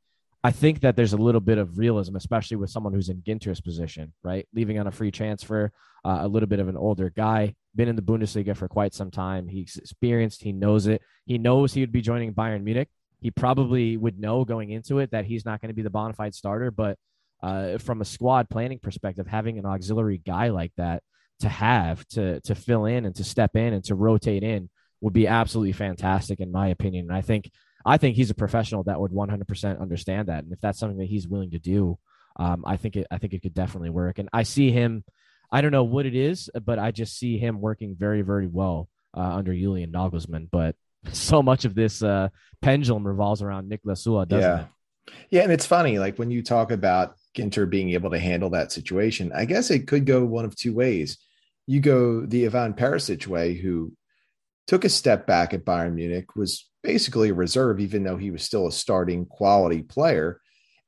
[0.44, 3.60] I think that there's a little bit of realism, especially with someone who's in Ginter's
[3.60, 4.48] position, right?
[4.54, 5.72] Leaving on a free transfer,
[6.06, 9.12] uh, a little bit of an older guy, been in the Bundesliga for quite some
[9.12, 9.48] time.
[9.48, 11.02] He's experienced, he knows it.
[11.26, 12.88] He knows he would be joining Bayern Munich.
[13.20, 16.14] He probably would know going into it that he's not going to be the bona
[16.14, 16.98] fide starter, but
[17.42, 21.04] uh, from a squad planning perspective, having an auxiliary guy like that
[21.40, 24.70] to have to to fill in and to step in and to rotate in
[25.02, 27.08] would be absolutely fantastic in my opinion.
[27.10, 27.52] And I think
[27.86, 30.44] I think he's a professional that would 100% understand that.
[30.44, 31.98] And if that's something that he's willing to do,
[32.38, 34.20] um, I think it I think it could definitely work.
[34.20, 35.04] And I see him.
[35.50, 38.90] I don't know what it is, but I just see him working very very well
[39.16, 40.50] uh, under Julian Nagelsmann.
[40.52, 40.76] But
[41.14, 42.30] so much of this uh,
[42.62, 44.62] pendulum revolves around Niklas Süle, doesn't yeah.
[44.62, 44.68] it?
[45.30, 48.72] Yeah, and it's funny, like when you talk about Ginter being able to handle that
[48.72, 51.18] situation, I guess it could go one of two ways.
[51.68, 53.94] You go the Ivan Perisic way, who
[54.66, 58.44] took a step back at Bayern Munich, was basically a reserve, even though he was
[58.44, 60.42] still a starting quality player,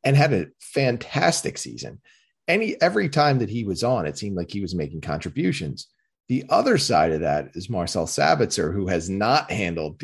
[0.03, 2.01] and had a fantastic season.
[2.47, 5.87] Any every time that he was on, it seemed like he was making contributions.
[6.29, 10.03] The other side of that is Marcel Sabitzer, who has not handled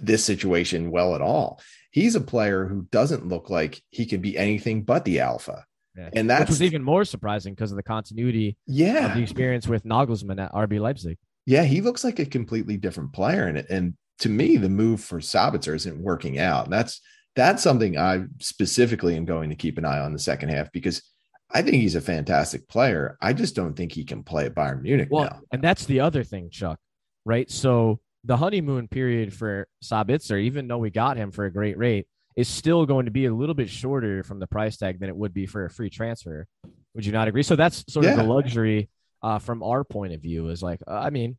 [0.00, 1.60] this situation well at all.
[1.92, 5.64] He's a player who doesn't look like he can be anything but the alpha.
[5.96, 6.10] Yeah.
[6.14, 9.06] And that was even more surprising because of the continuity yeah.
[9.06, 13.12] of the experience with Nagelsmann at RB Leipzig yeah, he looks like a completely different
[13.12, 13.46] player.
[13.46, 16.64] And and to me, the move for Sabitzer isn't working out.
[16.64, 17.00] And that's
[17.34, 21.02] that's something I specifically am going to keep an eye on the second half because
[21.50, 23.16] I think he's a fantastic player.
[23.20, 25.40] I just don't think he can play at Bayern Munich well, now.
[25.50, 26.78] And that's the other thing, Chuck,
[27.24, 27.50] right?
[27.50, 32.06] So the honeymoon period for Sabitzer, even though we got him for a great rate,
[32.36, 35.16] is still going to be a little bit shorter from the price tag than it
[35.16, 36.46] would be for a free transfer.
[36.94, 37.42] Would you not agree?
[37.42, 38.12] So that's sort yeah.
[38.12, 38.88] of the luxury
[39.22, 41.36] uh, from our point of view is like, uh, I mean,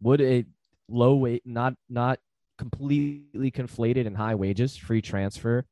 [0.00, 0.44] would a
[0.88, 2.18] low weight, not not
[2.56, 5.64] completely conflated and high wages, free transfer?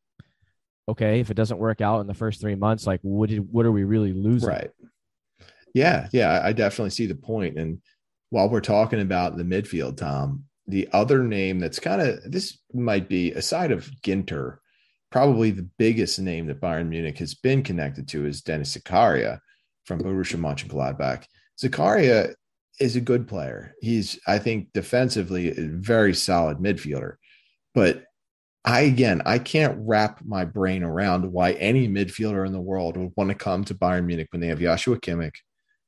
[0.88, 3.66] Okay, if it doesn't work out in the first three months, like what did, what
[3.66, 4.48] are we really losing?
[4.48, 4.70] Right.
[5.74, 7.58] Yeah, yeah, I definitely see the point.
[7.58, 7.80] And
[8.30, 13.08] while we're talking about the midfield, Tom, the other name that's kind of this might
[13.08, 14.58] be aside of Ginter,
[15.10, 19.38] probably the biggest name that Bayern Munich has been connected to is Dennis Zakaria
[19.84, 21.24] from Borussia Mönchengladbach.
[21.60, 22.34] Zakaria
[22.80, 23.74] is a good player.
[23.80, 27.14] He's, I think, defensively a very solid midfielder.
[27.74, 28.04] But
[28.64, 33.12] I again, I can't wrap my brain around why any midfielder in the world would
[33.16, 35.36] want to come to Bayern Munich when they have Joshua Kimmich,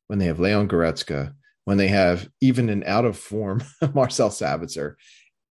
[0.06, 1.34] when they have Leon Goretzka,
[1.68, 3.62] when they have even an out of form
[3.94, 4.94] Marcel Sabitzer.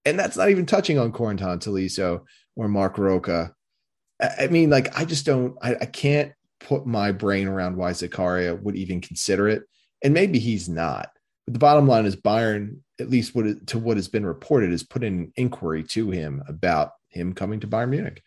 [0.06, 2.22] And that's not even touching on Corentin Tolisso
[2.56, 3.54] or Marc Roca.
[4.22, 8.58] I mean, like, I just don't, I, I can't put my brain around why Zakaria
[8.58, 9.64] would even consider it.
[10.06, 11.10] And maybe he's not.
[11.48, 14.84] But the bottom line is Bayern, at least what to what has been reported, has
[14.84, 18.24] put in an inquiry to him about him coming to Bayern Munich.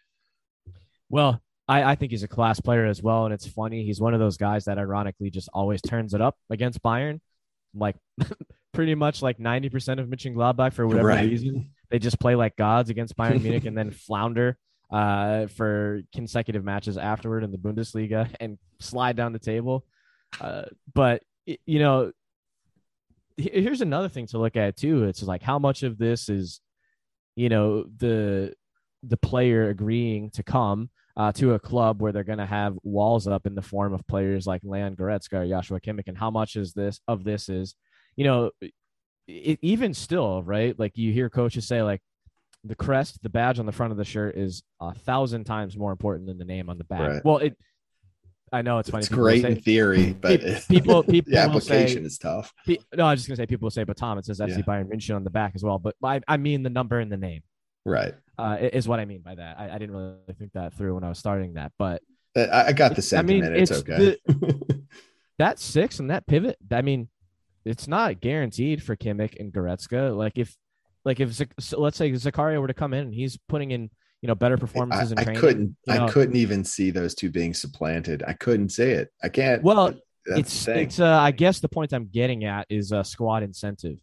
[1.09, 3.25] Well, I, I, think he's a class player as well.
[3.25, 3.83] And it's funny.
[3.83, 7.21] He's one of those guys that ironically just always turns it up against Bayern.
[7.75, 7.97] Like
[8.73, 11.29] pretty much like 90% of Mönchengladbach for whatever right.
[11.29, 11.71] reason.
[11.91, 14.59] They just play like gods against Bayern Munich and then flounder
[14.91, 19.85] uh, for consecutive matches afterward in the Bundesliga and slide down the table.
[20.41, 22.13] Uh, but, you know,
[23.39, 25.05] here's another thing to look at too.
[25.05, 26.61] It's like how much of this is,
[27.37, 28.55] you know, the
[29.05, 33.27] the player agreeing to come uh, to a club where they're going to have walls
[33.27, 36.55] up in the form of players like Leon Goretzka or Joshua Kimmich, and how much
[36.55, 37.75] is this of this is,
[38.15, 38.53] you know,
[39.27, 40.79] it, even still, right?
[40.79, 42.01] Like you hear coaches say, like
[42.63, 45.91] the crest, the badge on the front of the shirt is a thousand times more
[45.91, 47.01] important than the name on the back.
[47.01, 47.25] Right.
[47.25, 47.57] Well, it.
[48.51, 49.01] I know it's funny.
[49.01, 52.55] It's great say, in theory, but people, people, the application say, is tough.
[52.97, 54.63] no, I was just gonna say people will say, but Tom, it says FC yeah.
[54.63, 55.81] Bayern München on the back as well.
[55.81, 57.43] But I, I mean the number and the name.
[57.85, 58.15] Right.
[58.39, 59.59] Uh, is what I mean by that.
[59.59, 62.03] I, I, didn't really think that through when I was starting that, but
[62.37, 63.45] uh, I got the sentiment.
[63.45, 64.17] I mean, it's, it's okay.
[64.27, 64.83] The,
[65.39, 66.57] that six and that pivot.
[66.71, 67.09] I mean,
[67.65, 70.17] it's not guaranteed for Kimmich and Goretzka.
[70.17, 70.57] Like if,
[71.05, 73.91] like if so let's say Zakaria were to come in and he's putting in
[74.23, 75.37] you know better performances I, in training.
[75.37, 75.77] I couldn't.
[75.87, 78.23] You know, I couldn't even see those two being supplanted.
[78.27, 79.09] I couldn't say it.
[79.23, 79.63] I can't.
[79.63, 79.95] Well,
[80.27, 81.01] it's it's.
[81.01, 83.99] Uh, I guess the point I'm getting at is a squad incentive.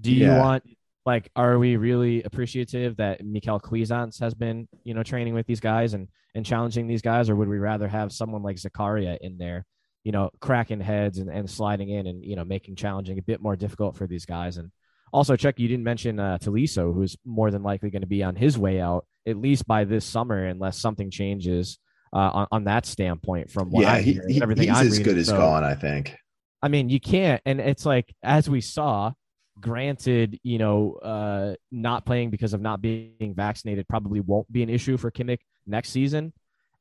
[0.00, 0.40] Do you yeah.
[0.40, 0.64] want
[1.06, 5.60] like are we really appreciative that Michael Cuisance has been you know training with these
[5.60, 7.28] guys and and challenging these guys?
[7.28, 9.64] Or would we rather have someone like Zakaria in there
[10.02, 13.42] you know cracking heads and, and sliding in and you know making challenging a bit
[13.42, 14.56] more difficult for these guys?
[14.56, 14.70] And
[15.12, 18.34] also Chuck you didn't mention uh, Tolisso who's more than likely going to be on
[18.34, 21.78] his way out at least by this summer unless something changes
[22.12, 25.04] uh, on, on that standpoint from what yeah, he, he, everything he's I'm as reading.
[25.04, 26.16] good as so, gone I think.
[26.62, 29.12] I mean you can't and it's like as we saw
[29.60, 34.70] granted, you know, uh, not playing because of not being vaccinated probably won't be an
[34.70, 36.32] issue for Kimmich next season.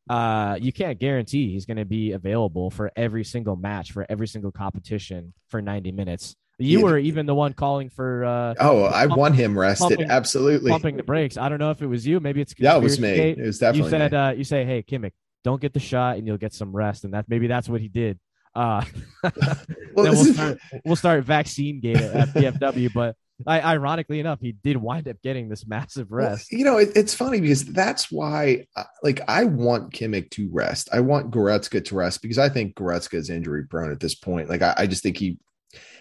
[0.09, 4.27] Uh, you can't guarantee he's going to be available for every single match, for every
[4.27, 6.35] single competition for 90 minutes.
[6.59, 6.83] You yeah.
[6.83, 8.25] were even the one calling for.
[8.25, 9.97] Uh, oh, I want him rested.
[9.97, 11.35] Pumping, Absolutely, pumping the brakes.
[11.35, 12.19] I don't know if it was you.
[12.19, 13.15] Maybe it's yeah, it was me.
[13.15, 13.37] Gate.
[13.39, 13.91] It was definitely.
[13.91, 16.71] You said uh, you say, "Hey, Kimmich, don't get the shot, and you'll get some
[16.71, 18.19] rest," and that maybe that's what he did.
[18.55, 18.85] Uh,
[19.23, 19.31] well,
[19.95, 23.15] then we'll start, we'll start vaccine gate at PFW, but
[23.47, 26.49] I, ironically enough, he did wind up getting this massive rest.
[26.51, 30.49] Well, you know, it, it's funny because that's why, uh, like, I want Kimmich to
[30.51, 30.89] rest.
[30.93, 34.49] I want Goretzka to rest because I think Goretzka is injury prone at this point.
[34.49, 35.39] Like, I, I just think he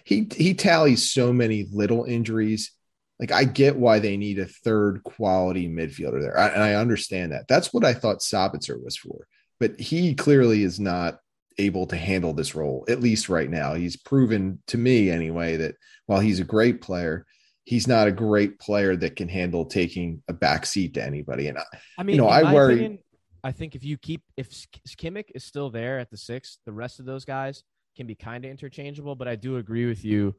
[0.04, 2.72] he he tallies so many little injuries.
[3.18, 7.32] Like, I get why they need a third quality midfielder there, I, and I understand
[7.32, 7.48] that.
[7.48, 9.26] That's what I thought Sabitzer was for,
[9.58, 11.18] but he clearly is not
[11.58, 13.74] able to handle this role, at least right now.
[13.74, 15.74] He's proven to me, anyway, that
[16.06, 17.26] while he's a great player,
[17.64, 21.48] he's not a great player that can handle taking a back seat to anybody.
[21.48, 21.64] And I,
[21.98, 22.74] I mean, you know, I worry.
[22.74, 22.98] Opinion,
[23.44, 24.50] I think if you keep if
[24.96, 27.64] Kimmich is still there at the six, the rest of those guys
[27.96, 29.14] can be kind of interchangeable.
[29.14, 30.34] But I do agree with you.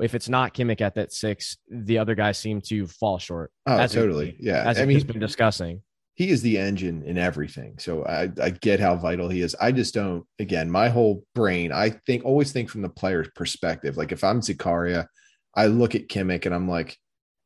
[0.00, 3.52] If it's not Kimmich at that six, the other guys seem to fall short.
[3.66, 4.36] Oh, totally.
[4.40, 4.64] yeah.
[4.68, 5.82] As I mean, he's been discussing
[6.14, 7.76] he is the engine in everything.
[7.78, 9.56] So I, I get how vital he is.
[9.60, 13.96] I just don't, again, my whole brain, I think always think from the player's perspective.
[13.96, 15.06] Like if I'm Zakaria,
[15.54, 16.96] I look at Kimmich and I'm like,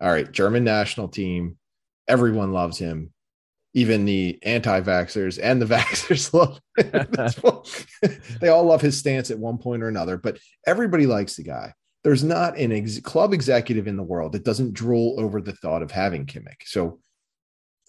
[0.00, 1.56] all right, German national team,
[2.06, 3.12] everyone loves him.
[3.72, 8.18] Even the anti-vaxxers and the vaxxers love him.
[8.40, 11.72] they all love his stance at one point or another, but everybody likes the guy.
[12.04, 15.82] There's not an ex- club executive in the world that doesn't drool over the thought
[15.82, 16.64] of having Kimmich.
[16.66, 17.00] So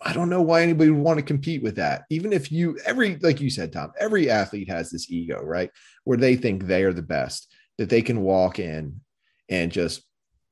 [0.01, 2.05] I don't know why anybody would want to compete with that.
[2.09, 5.71] Even if you, every, like you said, Tom, every athlete has this ego, right?
[6.05, 9.01] Where they think they are the best, that they can walk in
[9.49, 10.03] and just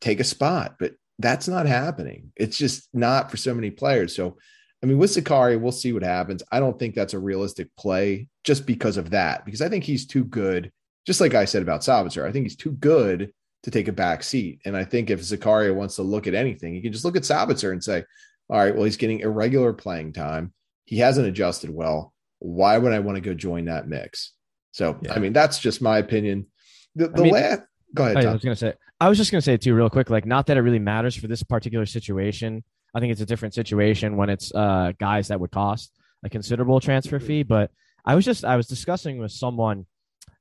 [0.01, 0.76] take a spot.
[0.80, 2.32] But that's not happening.
[2.36, 4.15] It's just not for so many players.
[4.15, 4.38] So,
[4.84, 6.43] I mean, with Zakaria, we'll see what happens.
[6.51, 10.05] I don't think that's a realistic play just because of that, because I think he's
[10.05, 10.71] too good.
[11.05, 13.32] Just like I said about Sabitzer, I think he's too good
[13.63, 14.61] to take a back seat.
[14.65, 17.24] And I think if Zakaria wants to look at anything, he can just look at
[17.24, 18.03] Sabitzer and say,
[18.49, 20.53] all right, well, he's getting irregular playing time.
[20.85, 22.13] He hasn't adjusted well.
[22.39, 24.33] Why would I want to go join that mix?
[24.71, 25.13] So, yeah.
[25.13, 26.47] I mean, that's just my opinion.
[26.95, 27.61] The, the I mean, last,
[27.93, 28.25] go ahead.
[28.25, 30.25] I was going to say, I was just going to say too, real quick, like,
[30.25, 32.63] not that it really matters for this particular situation.
[32.95, 35.91] I think it's a different situation when it's uh, guys that would cost
[36.23, 37.43] a considerable transfer fee.
[37.43, 37.71] But
[38.05, 39.85] I was just I was discussing with someone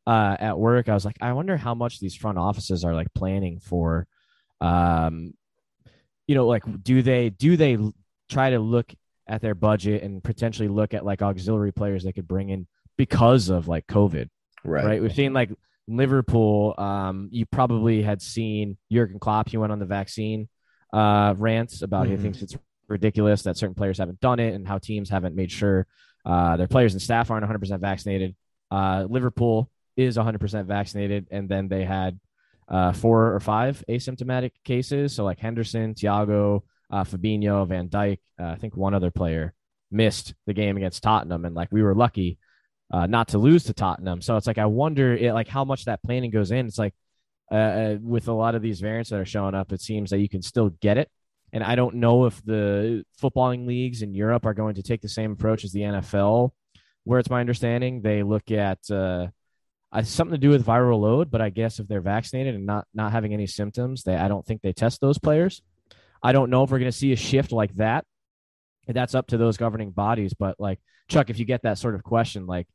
[0.07, 0.89] uh, at work.
[0.89, 4.07] I was like, I wonder how much these front offices are like planning for.
[4.61, 5.35] Um,
[6.27, 7.79] you know, like do they do they
[8.29, 8.93] try to look
[9.29, 12.67] at their budget and potentially look at like auxiliary players they could bring in
[12.97, 14.29] because of like COVID.
[14.65, 14.85] Right.
[14.85, 15.03] Right.
[15.03, 15.51] We've seen like
[15.89, 16.75] Liverpool.
[16.79, 19.49] Um, you probably had seen Jurgen Klopp.
[19.49, 20.49] He went on the vaccine
[20.93, 22.17] uh, rants about mm-hmm.
[22.17, 22.57] he thinks it's
[22.89, 25.87] ridiculous that certain players haven't done it and how teams haven't made sure
[26.25, 28.35] uh, their players and staff aren't 100% vaccinated.
[28.71, 32.19] Uh, Liverpool is 100% vaccinated, and then they had
[32.69, 35.15] uh, four or five asymptomatic cases.
[35.15, 39.55] So like Henderson, Thiago, uh, Fabinho, Van Dijk, uh, I think one other player
[39.91, 42.39] missed the game against Tottenham, and like we were lucky
[42.91, 44.21] uh, not to lose to Tottenham.
[44.21, 46.67] So it's like I wonder it, like how much that planning goes in.
[46.67, 46.95] It's like
[47.51, 50.19] uh, uh, with a lot of these variants that are showing up, it seems that
[50.21, 51.09] you can still get it.
[51.53, 55.09] And I don't know if the footballing leagues in Europe are going to take the
[55.09, 56.51] same approach as the NFL,
[57.05, 59.29] where it's my understanding they look at uh,
[60.03, 61.31] something to do with viral load.
[61.31, 64.45] But I guess if they're vaccinated and not not having any symptoms, they I don't
[64.45, 65.63] think they test those players.
[66.23, 68.05] I don't know if we're going to see a shift like that.
[68.89, 70.35] That's up to those governing bodies.
[70.35, 72.67] But like Chuck, if you get that sort of question, like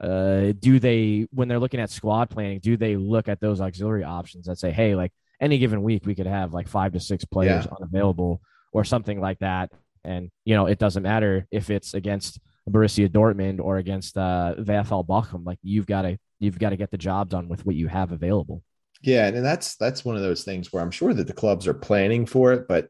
[0.00, 4.04] uh, do they when they're looking at squad planning do they look at those auxiliary
[4.04, 5.10] options that say hey like
[5.40, 7.72] any given week we could have like five to six players yeah.
[7.80, 8.40] unavailable
[8.72, 9.70] or something like that
[10.04, 12.38] and you know it doesn't matter if it's against
[12.68, 16.90] Borussia Dortmund or against uh, VfL Bochum like you've got to you've got to get
[16.90, 18.62] the job done with what you have available
[19.02, 21.74] yeah and that's that's one of those things where I'm sure that the clubs are
[21.74, 22.88] planning for it but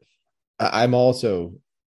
[0.59, 1.53] I'm also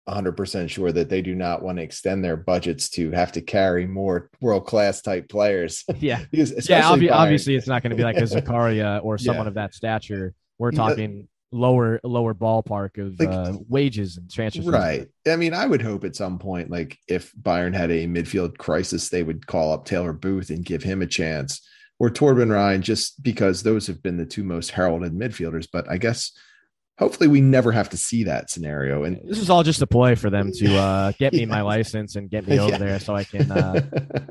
[0.08, 3.86] 100% sure that they do not want to extend their budgets to have to carry
[3.86, 5.84] more world class type players.
[5.98, 6.24] Yeah.
[6.30, 9.48] because yeah, ob- obviously it's not going to be like a Zakaria or someone yeah.
[9.48, 10.32] of that stature.
[10.58, 14.70] We're talking lower lower ballpark of like, uh, wages and transfer fees.
[14.70, 15.08] Right.
[15.26, 19.08] I mean, I would hope at some point like if Bayern had a midfield crisis
[19.08, 21.66] they would call up Taylor Booth and give him a chance
[21.98, 25.98] or Torben Rhein, just because those have been the two most heralded midfielders, but I
[25.98, 26.32] guess
[26.98, 30.14] hopefully we never have to see that scenario and this is all just a play
[30.14, 31.46] for them to uh, get me yeah.
[31.46, 32.78] my license and get me over yeah.
[32.78, 33.80] there so i can uh,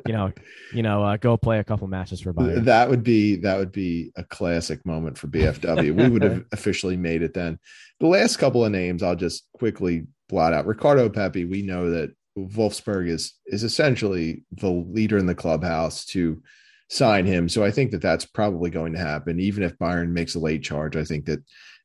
[0.05, 0.31] you know
[0.73, 2.65] you know uh, go play a couple matches for Bayern.
[2.65, 6.97] that would be that would be a classic moment for bfw we would have officially
[6.97, 7.57] made it then
[7.99, 12.13] the last couple of names i'll just quickly blot out ricardo pepi we know that
[12.37, 16.41] wolfsburg is is essentially the leader in the clubhouse to
[16.89, 20.35] sign him so i think that that's probably going to happen even if bayern makes
[20.35, 21.39] a late charge i think that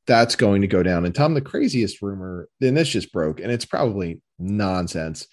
[0.06, 1.04] that's going to go down.
[1.04, 5.26] And Tom, the craziest rumor, and this just broke, and it's probably nonsense,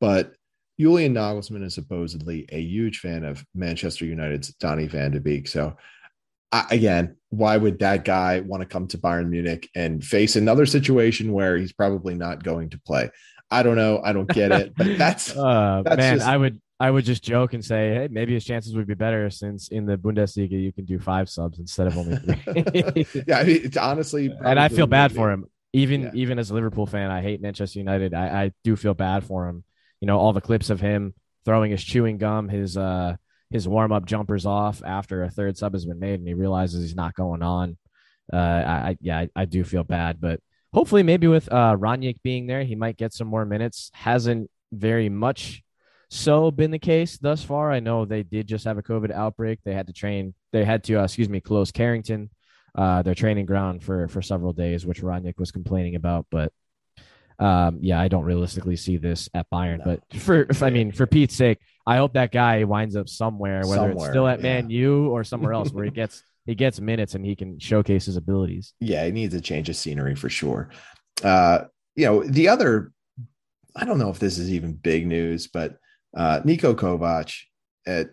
[0.00, 0.32] but
[0.78, 5.46] Julian Nagelsmann is supposedly a huge fan of Manchester United's Donny van de Beek.
[5.46, 5.76] So,
[6.50, 10.66] I, again, why would that guy want to come to Bayern Munich and face another
[10.66, 13.10] situation where he's probably not going to play?
[13.50, 14.00] I don't know.
[14.02, 14.74] I don't get it.
[14.76, 16.16] But that's, uh, that's man.
[16.16, 18.94] Just, I would I would just joke and say, hey, maybe his chances would be
[18.94, 23.22] better since in the Bundesliga you can do five subs instead of only three.
[23.28, 25.46] yeah, I mean, it's honestly, and I feel bad for him.
[25.72, 26.10] Even yeah.
[26.14, 28.14] even as a Liverpool fan, I hate Manchester United.
[28.14, 29.62] I, I do feel bad for him.
[30.00, 31.14] You know, all the clips of him
[31.44, 33.14] throwing his chewing gum, his uh
[33.50, 36.82] his warm up jumpers off after a third sub has been made, and he realizes
[36.82, 37.78] he's not going on.
[38.32, 40.40] Uh, I yeah, I, I do feel bad, but
[40.74, 41.76] hopefully, maybe with uh
[42.24, 43.92] being there, he might get some more minutes.
[43.94, 45.62] Hasn't very much
[46.12, 47.72] so been the case thus far.
[47.72, 49.60] I know they did just have a COVID outbreak.
[49.64, 50.34] They had to train.
[50.52, 52.28] They had to, uh, excuse me, close Carrington,
[52.74, 56.26] uh, their training ground for for several days, which Rangnick was complaining about.
[56.30, 56.52] But
[57.38, 59.78] um, yeah, I don't realistically see this at Bayern.
[59.78, 59.84] No.
[60.10, 63.76] But for, I mean, for Pete's sake, I hope that guy winds up somewhere, whether
[63.76, 64.42] somewhere, it's still at yeah.
[64.42, 68.04] Man U or somewhere else where he gets he gets minutes and he can showcase
[68.04, 68.74] his abilities.
[68.80, 70.68] Yeah, he needs a change of scenery for sure.
[71.24, 71.60] Uh,
[71.94, 72.92] you know, the other,
[73.74, 75.78] I don't know if this is even big news, but
[76.16, 77.34] uh, Niko Kovac
[77.86, 78.10] at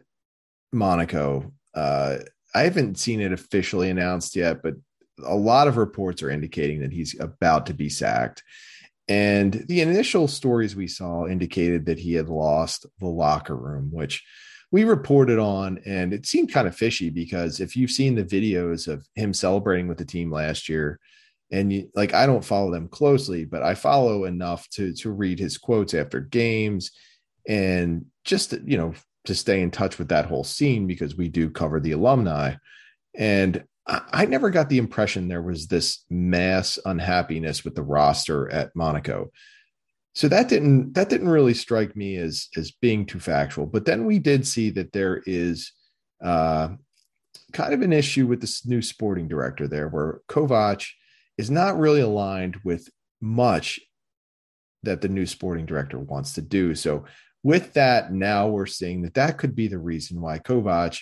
[0.71, 1.51] Monaco.
[1.73, 2.17] Uh,
[2.53, 4.75] I haven't seen it officially announced yet, but
[5.23, 8.43] a lot of reports are indicating that he's about to be sacked.
[9.07, 14.23] And the initial stories we saw indicated that he had lost the locker room, which
[14.71, 15.79] we reported on.
[15.85, 19.87] And it seemed kind of fishy because if you've seen the videos of him celebrating
[19.87, 20.99] with the team last year,
[21.51, 25.39] and you, like I don't follow them closely, but I follow enough to to read
[25.39, 26.91] his quotes after games
[27.47, 28.93] and just you know
[29.25, 32.55] to stay in touch with that whole scene because we do cover the alumni.
[33.15, 38.75] And I, never got the impression there was this mass unhappiness with the roster at
[38.75, 39.31] monaco.
[40.13, 43.65] So that didn't that didn't really strike me as as being too factual.
[43.65, 45.71] But then we did see that there is
[46.23, 46.69] uh
[47.53, 50.87] kind of an issue with this new sporting director there where kovac
[51.37, 52.89] is not really aligned with
[53.21, 53.79] much
[54.83, 56.75] that the new sporting director wants to do.
[56.75, 57.05] So
[57.43, 60.99] with that, now we're seeing that that could be the reason why Kovac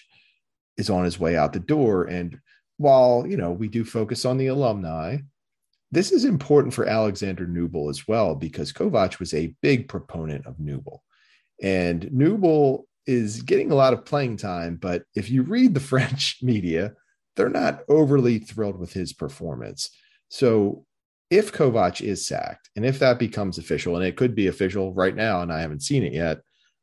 [0.77, 2.05] is on his way out the door.
[2.05, 2.39] And
[2.77, 5.17] while you know we do focus on the alumni,
[5.91, 10.57] this is important for Alexander Nubel as well because Kovac was a big proponent of
[10.57, 10.99] Nubel,
[11.61, 14.75] and Nubel is getting a lot of playing time.
[14.75, 16.93] But if you read the French media,
[17.35, 19.89] they're not overly thrilled with his performance.
[20.29, 20.85] So
[21.29, 25.15] if Kovac is sacked and if that becomes official, and it could be official right
[25.15, 26.39] now, and I haven't seen it yet.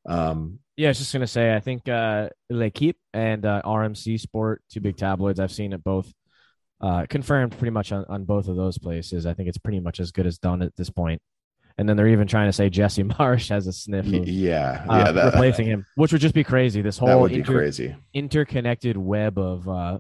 [0.07, 4.63] Um, yeah, I was just gonna say, I think uh, L'Equipe and uh, RMC Sport,
[4.71, 6.13] two big tabloids, I've seen it both
[6.81, 9.27] uh, confirmed pretty much on, on both of those places.
[9.27, 11.23] I think it's pretty much as good as done at this point.
[11.79, 14.07] And then they're even trying to say Jesse Marsch has a sniff.
[14.07, 16.83] Of, yeah, uh, yeah, that, replacing him, which would just be crazy.
[16.83, 17.97] This whole that would be inter- crazy.
[18.13, 19.99] interconnected web of uh,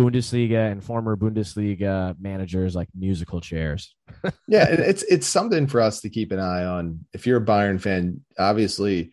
[0.00, 3.94] Bundesliga and former Bundesliga managers like musical chairs.
[4.48, 7.04] yeah, it's it's something for us to keep an eye on.
[7.12, 9.12] If you're a Bayern fan, obviously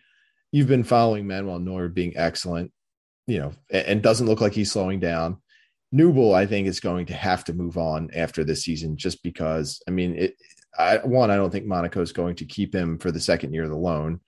[0.52, 2.72] you've been following Manuel Neuer being excellent,
[3.28, 5.42] you know, and, doesn't look like he's slowing down.
[5.94, 9.82] Nubel, I think, is going to have to move on after this season, just because.
[9.88, 10.36] I mean, it.
[10.78, 13.64] I, one, I don't think Monaco is going to keep him for the second year
[13.64, 14.22] of the loan,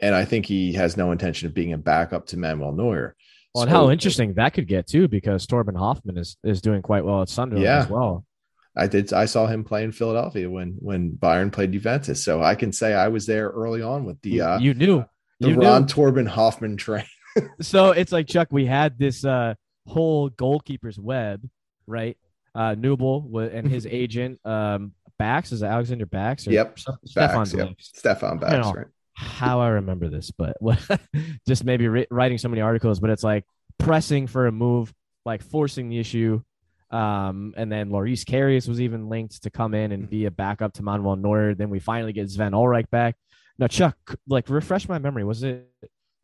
[0.00, 3.14] and I think he has no intention of being a backup to Manuel Neuer.
[3.54, 7.04] Well, and how interesting that could get too, because Torben Hoffmann is is doing quite
[7.04, 7.78] well at Sunderland Yeah.
[7.80, 8.24] as well.
[8.76, 9.12] I did.
[9.12, 12.94] I saw him play in Philadelphia when when Bayern played Juventus, so I can say
[12.94, 15.04] I was there early on with the uh, you knew,
[15.40, 15.86] the you Ron knew.
[15.88, 17.04] Torben Hoffmann train.
[17.60, 19.54] So it's like Chuck, we had this uh,
[19.86, 21.48] whole goalkeeper's web,
[21.86, 22.16] right?
[22.52, 27.54] Uh, Nubel and his agent, um, Backs is it Alexander Backs or Yep, Stefan Backs,
[27.54, 27.68] yep.
[27.68, 27.90] Backs.
[27.94, 28.86] Stefan Backs, right?
[29.18, 30.78] How I remember this, but what,
[31.46, 33.44] just maybe ri- writing so many articles, but it's like
[33.78, 34.92] pressing for a move,
[35.24, 36.40] like forcing the issue.
[36.90, 40.72] Um, and then Maurice Karius was even linked to come in and be a backup
[40.74, 41.54] to Manuel Neuer.
[41.54, 43.16] Then we finally get Sven Ulreich back.
[43.58, 43.96] Now, Chuck,
[44.28, 45.24] like refresh my memory.
[45.24, 45.68] Was it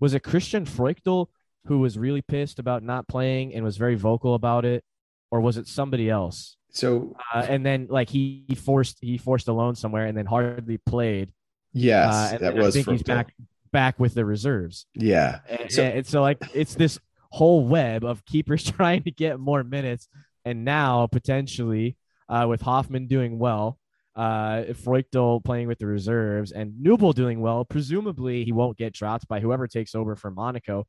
[0.01, 1.27] was it Christian Früchtl
[1.67, 4.85] who was really pissed about not playing and was very vocal about it,
[5.31, 6.57] or was it somebody else?
[6.71, 10.27] So Uh, and then like he, he forced he forced a loan somewhere and then
[10.27, 11.33] hardly played.
[11.75, 13.35] Yes, uh, that was I think he's back
[13.73, 14.87] back with the reserves.
[14.95, 16.99] Yeah, And So- so, and so like it's this
[17.31, 20.09] whole web of keepers trying to get more minutes,
[20.45, 21.97] and now potentially
[22.29, 23.79] uh, with Hoffmann doing well,
[24.17, 27.65] uh, Früchtl playing with the reserves, and Nubel doing well.
[27.65, 30.87] Presumably, he won't get dropped by whoever takes over for Monaco.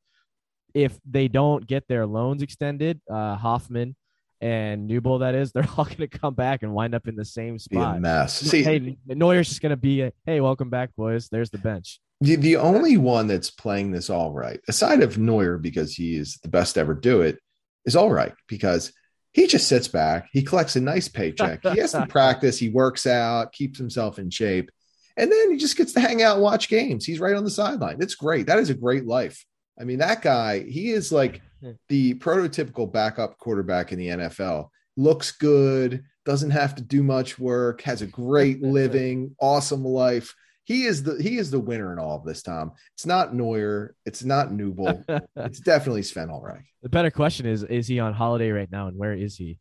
[0.72, 3.96] If they don't get their loans extended, uh, Hoffmann
[4.40, 7.24] and Nubel, that is, they're all going to come back and wind up in the
[7.24, 8.00] same be a spot.
[8.00, 8.34] mess.
[8.40, 11.28] See, hey, Neuer's just going to be, a, hey, welcome back, boys.
[11.28, 12.00] There's the bench.
[12.20, 16.38] the, the only one that's playing this all right, aside of Neuer, because he is
[16.42, 17.38] the best to ever do it,
[17.84, 18.92] is all right because
[19.32, 23.06] he just sits back, he collects a nice paycheck, he has to practice, he works
[23.06, 24.70] out, keeps himself in shape,
[25.16, 27.04] and then he just gets to hang out and watch games.
[27.04, 27.98] He's right on the sideline.
[28.00, 28.46] It's great.
[28.46, 29.44] That is a great life.
[29.78, 31.42] I mean, that guy, he is like
[31.88, 34.70] the prototypical backup quarterback in the NFL.
[34.96, 40.34] Looks good, doesn't have to do much work, has a great living, awesome life.
[40.64, 42.72] He is the he is the winner in all of this, Tom.
[42.94, 45.04] It's not Neuer, it's not Nubel,
[45.36, 46.64] it's definitely Sven Ulreich.
[46.82, 49.58] The better question is: Is he on holiday right now, and where is he?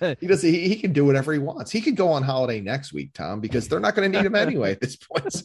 [0.00, 1.70] He does he, he can do whatever he wants.
[1.70, 4.34] He could go on holiday next week, Tom, because they're not going to need him
[4.34, 5.44] anyway at this point.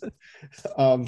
[0.78, 1.08] um,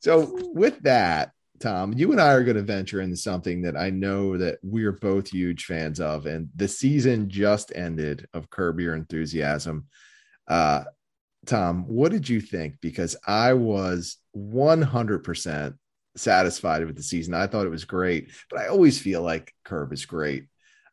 [0.00, 1.32] so with that,
[1.64, 4.92] Tom, you and I are going to venture into something that I know that we're
[4.92, 9.86] both huge fans of, and the season just ended of Curb Your Enthusiasm.
[10.46, 10.84] Uh,
[11.46, 12.82] Tom, what did you think?
[12.82, 15.78] Because I was 100%
[16.18, 17.32] satisfied with the season.
[17.32, 20.48] I thought it was great, but I always feel like Curb is great.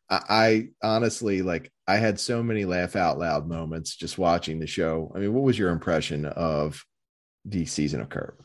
[0.08, 4.66] I, I honestly like I had so many laugh out loud moments just watching the
[4.66, 5.12] show.
[5.14, 6.82] I mean, what was your impression of
[7.44, 8.42] the season of Curb?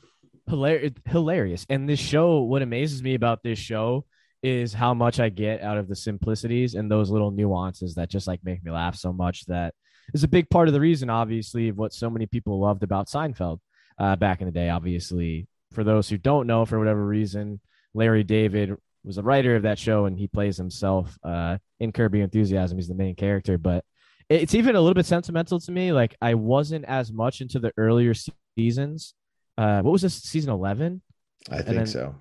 [0.48, 1.66] Hilarious, hilarious.
[1.70, 4.06] And this show, what amazes me about this show
[4.43, 8.28] is how much I get out of the simplicities and those little nuances that just
[8.28, 9.45] like make me laugh so much.
[9.45, 9.74] That
[10.14, 13.08] is a big part of the reason, obviously, of what so many people loved about
[13.08, 13.60] Seinfeld
[14.00, 14.70] uh, back in the day.
[14.70, 17.60] Obviously, for those who don't know, for whatever reason,
[17.93, 22.16] Larry David was a writer of that show and he plays himself uh, in Curb
[22.16, 22.78] Your Enthusiasm.
[22.78, 23.84] He's the main character, but
[24.30, 25.91] it's even a little bit sentimental to me.
[25.91, 28.14] Like I wasn't as much into the earlier
[28.58, 29.14] seasons.
[29.58, 31.01] Uh, what was this season 11?
[31.49, 32.16] I think then- so.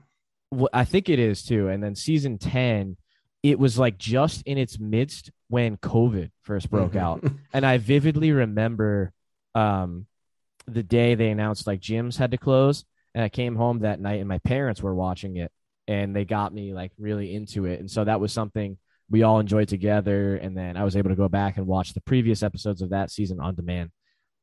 [0.57, 1.69] Wh- I think it is too.
[1.69, 2.97] And then season 10,
[3.43, 7.01] it was like just in its midst when COVID first broke Mhm.
[7.01, 7.25] out.
[7.53, 9.13] And I vividly remember
[9.55, 10.07] um,
[10.67, 12.85] the day they announced like gyms had to close.
[13.15, 15.51] And I came home that night and my parents were watching it
[15.89, 17.81] and they got me like really into it.
[17.81, 18.77] And so that was something
[19.09, 20.37] we all enjoyed together.
[20.37, 23.11] And then I was able to go back and watch the previous episodes of that
[23.11, 23.91] season on demand.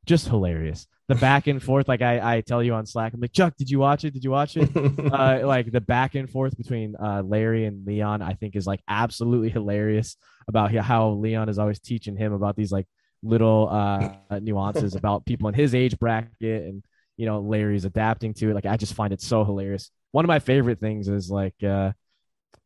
[0.05, 0.87] Just hilarious.
[1.07, 3.69] The back and forth, like I, I tell you on Slack, I'm like, Chuck, did
[3.69, 4.11] you watch it?
[4.11, 4.69] Did you watch it?
[5.13, 8.81] uh, like the back and forth between uh, Larry and Leon, I think is like
[8.87, 10.15] absolutely hilarious
[10.47, 12.87] about how Leon is always teaching him about these like
[13.21, 16.83] little uh, nuances about people in his age bracket and
[17.17, 18.53] you know Larry's adapting to it.
[18.53, 19.91] Like I just find it so hilarious.
[20.11, 21.91] One of my favorite things is like uh,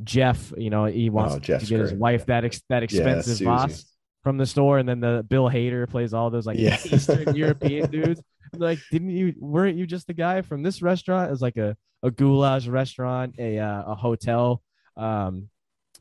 [0.04, 0.54] Jeff.
[0.58, 1.80] You know he wants oh, to get great.
[1.80, 5.50] his wife that ex- that expensive yeah, Voss from the store, and then the Bill
[5.50, 6.78] Hader plays all those like yeah.
[6.86, 8.22] Eastern European dudes.
[8.54, 9.34] Like, didn't you?
[9.40, 11.32] Weren't you just the guy from this restaurant?
[11.32, 14.62] It's like a a goulash restaurant, a uh, a hotel,
[14.96, 15.50] um,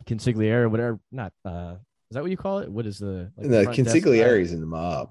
[0.06, 1.00] consigliere, whatever.
[1.10, 1.76] Not uh,
[2.10, 2.70] is that what you call it?
[2.70, 5.10] What is the like, the, the consiglieres in the mob?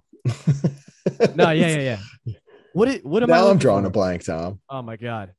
[1.36, 2.34] no, yeah, yeah, yeah.
[2.74, 3.52] What it, what am now I?
[3.52, 3.90] I'm drawing for?
[3.90, 4.60] a blank, Tom.
[4.70, 5.34] Oh my god.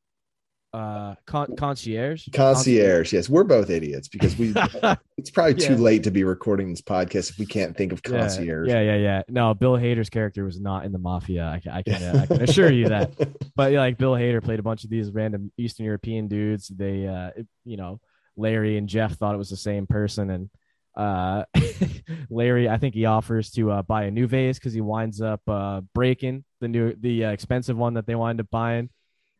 [0.76, 2.28] Uh, con- concierge.
[2.34, 3.10] Concierge.
[3.10, 4.52] Yes, we're both idiots because we.
[5.16, 5.78] it's probably too yeah.
[5.78, 8.68] late to be recording this podcast if we can't think of concierge.
[8.68, 8.96] Yeah, yeah, yeah.
[8.96, 9.22] yeah.
[9.30, 11.46] No, Bill Hader's character was not in the mafia.
[11.46, 13.10] I can, I can, uh, I can assure you that.
[13.54, 16.68] But yeah, like Bill Hader played a bunch of these random Eastern European dudes.
[16.68, 17.30] They, uh,
[17.64, 17.98] you know,
[18.36, 20.50] Larry and Jeff thought it was the same person, and
[20.94, 21.44] uh,
[22.30, 25.40] Larry, I think he offers to uh, buy a new vase because he winds up
[25.48, 28.90] uh, breaking the new, the uh, expensive one that they wind up buying,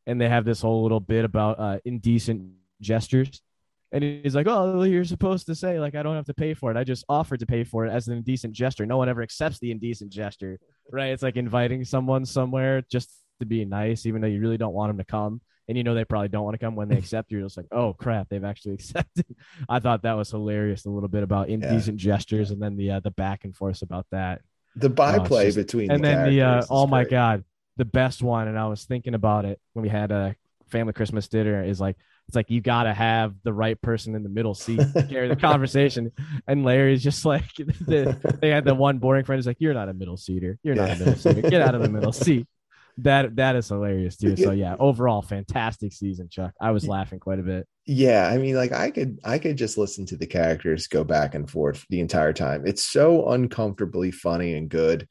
[0.07, 3.42] and they have this whole little bit about uh, indecent gestures.
[3.92, 6.70] And he's like, "Oh, you're supposed to say like I don't have to pay for
[6.70, 6.76] it.
[6.76, 8.84] I just offered to pay for it as an indecent gesture.
[8.84, 10.59] No one ever accepts the indecent gesture,
[10.90, 11.12] right?
[11.12, 14.90] It's like inviting someone somewhere just to be nice, even though you really don't want
[14.90, 17.30] them to come." and you know they probably don't want to come when they accept
[17.30, 17.38] you.
[17.38, 19.26] You're just like, oh crap, they've actually accepted.
[19.68, 20.84] I thought that was hilarious.
[20.84, 22.12] A little bit about indecent yeah.
[22.16, 24.42] gestures, and then the uh, the back and forth about that.
[24.76, 27.44] The byplay oh, just, between and the then the uh, oh my god,
[27.77, 28.49] the best one.
[28.49, 30.35] And I was thinking about it when we had a
[30.68, 31.62] family Christmas dinner.
[31.64, 31.97] Is like
[32.29, 35.29] it's like you got to have the right person in the middle seat to carry
[35.29, 36.12] the conversation.
[36.47, 39.89] And Larry's just like the, they had the one boring friend is like, "You're not
[39.89, 40.59] a middle seater.
[40.62, 41.43] You're not a middle seater.
[41.43, 42.47] Get out of the middle seat."
[42.99, 44.37] that that is hilarious too.
[44.37, 46.55] So yeah, overall fantastic season, Chuck.
[46.61, 47.66] I was laughing quite a bit.
[47.85, 51.35] Yeah, I mean, like I could I could just listen to the characters go back
[51.35, 52.66] and forth the entire time.
[52.66, 55.07] It's so uncomfortably funny and good.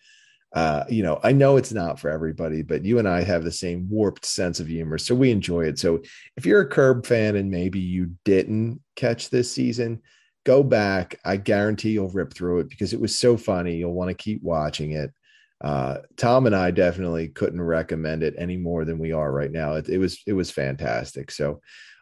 [0.55, 3.51] Uh, you know, I know it's not for everybody, but you and I have the
[3.51, 5.77] same warped sense of humor, so we enjoy it.
[5.77, 6.01] So
[6.37, 10.01] if you're a Curb fan and maybe you didn't catch this season,
[10.45, 11.19] go back.
[11.25, 13.75] I guarantee you'll rip through it because it was so funny.
[13.75, 15.11] You'll want to keep watching it
[15.61, 19.73] uh, Tom and I definitely couldn't recommend it any more than we are right now.
[19.73, 21.31] It, it, was it was fantastic.
[21.31, 21.61] So,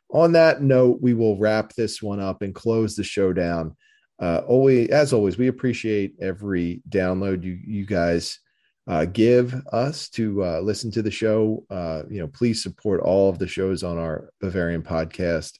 [0.09, 3.75] on that note, we will wrap this one up and close the show down.
[4.19, 8.39] Uh, always, as always, we appreciate every download you you guys
[8.87, 11.65] uh, give us to uh, listen to the show.
[11.69, 15.59] Uh, you know, please support all of the shows on our Bavarian Podcast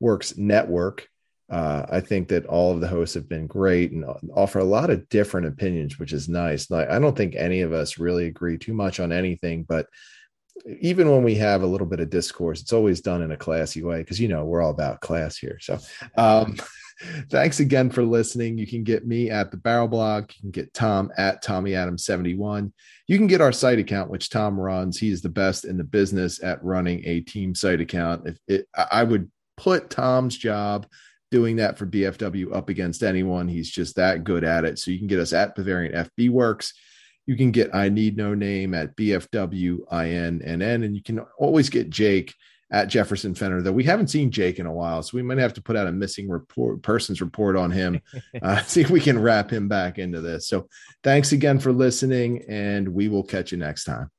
[0.00, 1.08] Works network.
[1.48, 4.04] Uh, I think that all of the hosts have been great and
[4.34, 6.68] offer a lot of different opinions, which is nice.
[6.70, 9.86] Like, I don't think any of us really agree too much on anything, but
[10.80, 13.82] even when we have a little bit of discourse, it's always done in a classy
[13.82, 15.58] way because you know we're all about class here.
[15.60, 15.78] So,
[16.16, 16.56] um,
[17.30, 18.58] thanks again for listening.
[18.58, 20.30] You can get me at the Barrel Blog.
[20.36, 22.72] You can get Tom at Tommy Adam seventy one.
[23.06, 24.98] You can get our site account, which Tom runs.
[24.98, 28.26] He is the best in the business at running a team site account.
[28.26, 30.86] If it, I would put Tom's job
[31.30, 33.48] doing that for BFW up against anyone.
[33.48, 34.78] He's just that good at it.
[34.78, 36.72] So you can get us at Bavarian FB Works.
[37.26, 40.84] You can get I Need No Name at BFW BFWINNN.
[40.84, 42.32] And you can always get Jake
[42.70, 45.02] at Jefferson Fenner, though we haven't seen Jake in a while.
[45.02, 48.00] So we might have to put out a missing report, persons report on him,
[48.42, 50.48] uh, see if we can wrap him back into this.
[50.48, 50.68] So
[51.02, 54.10] thanks again for listening, and we will catch you next time.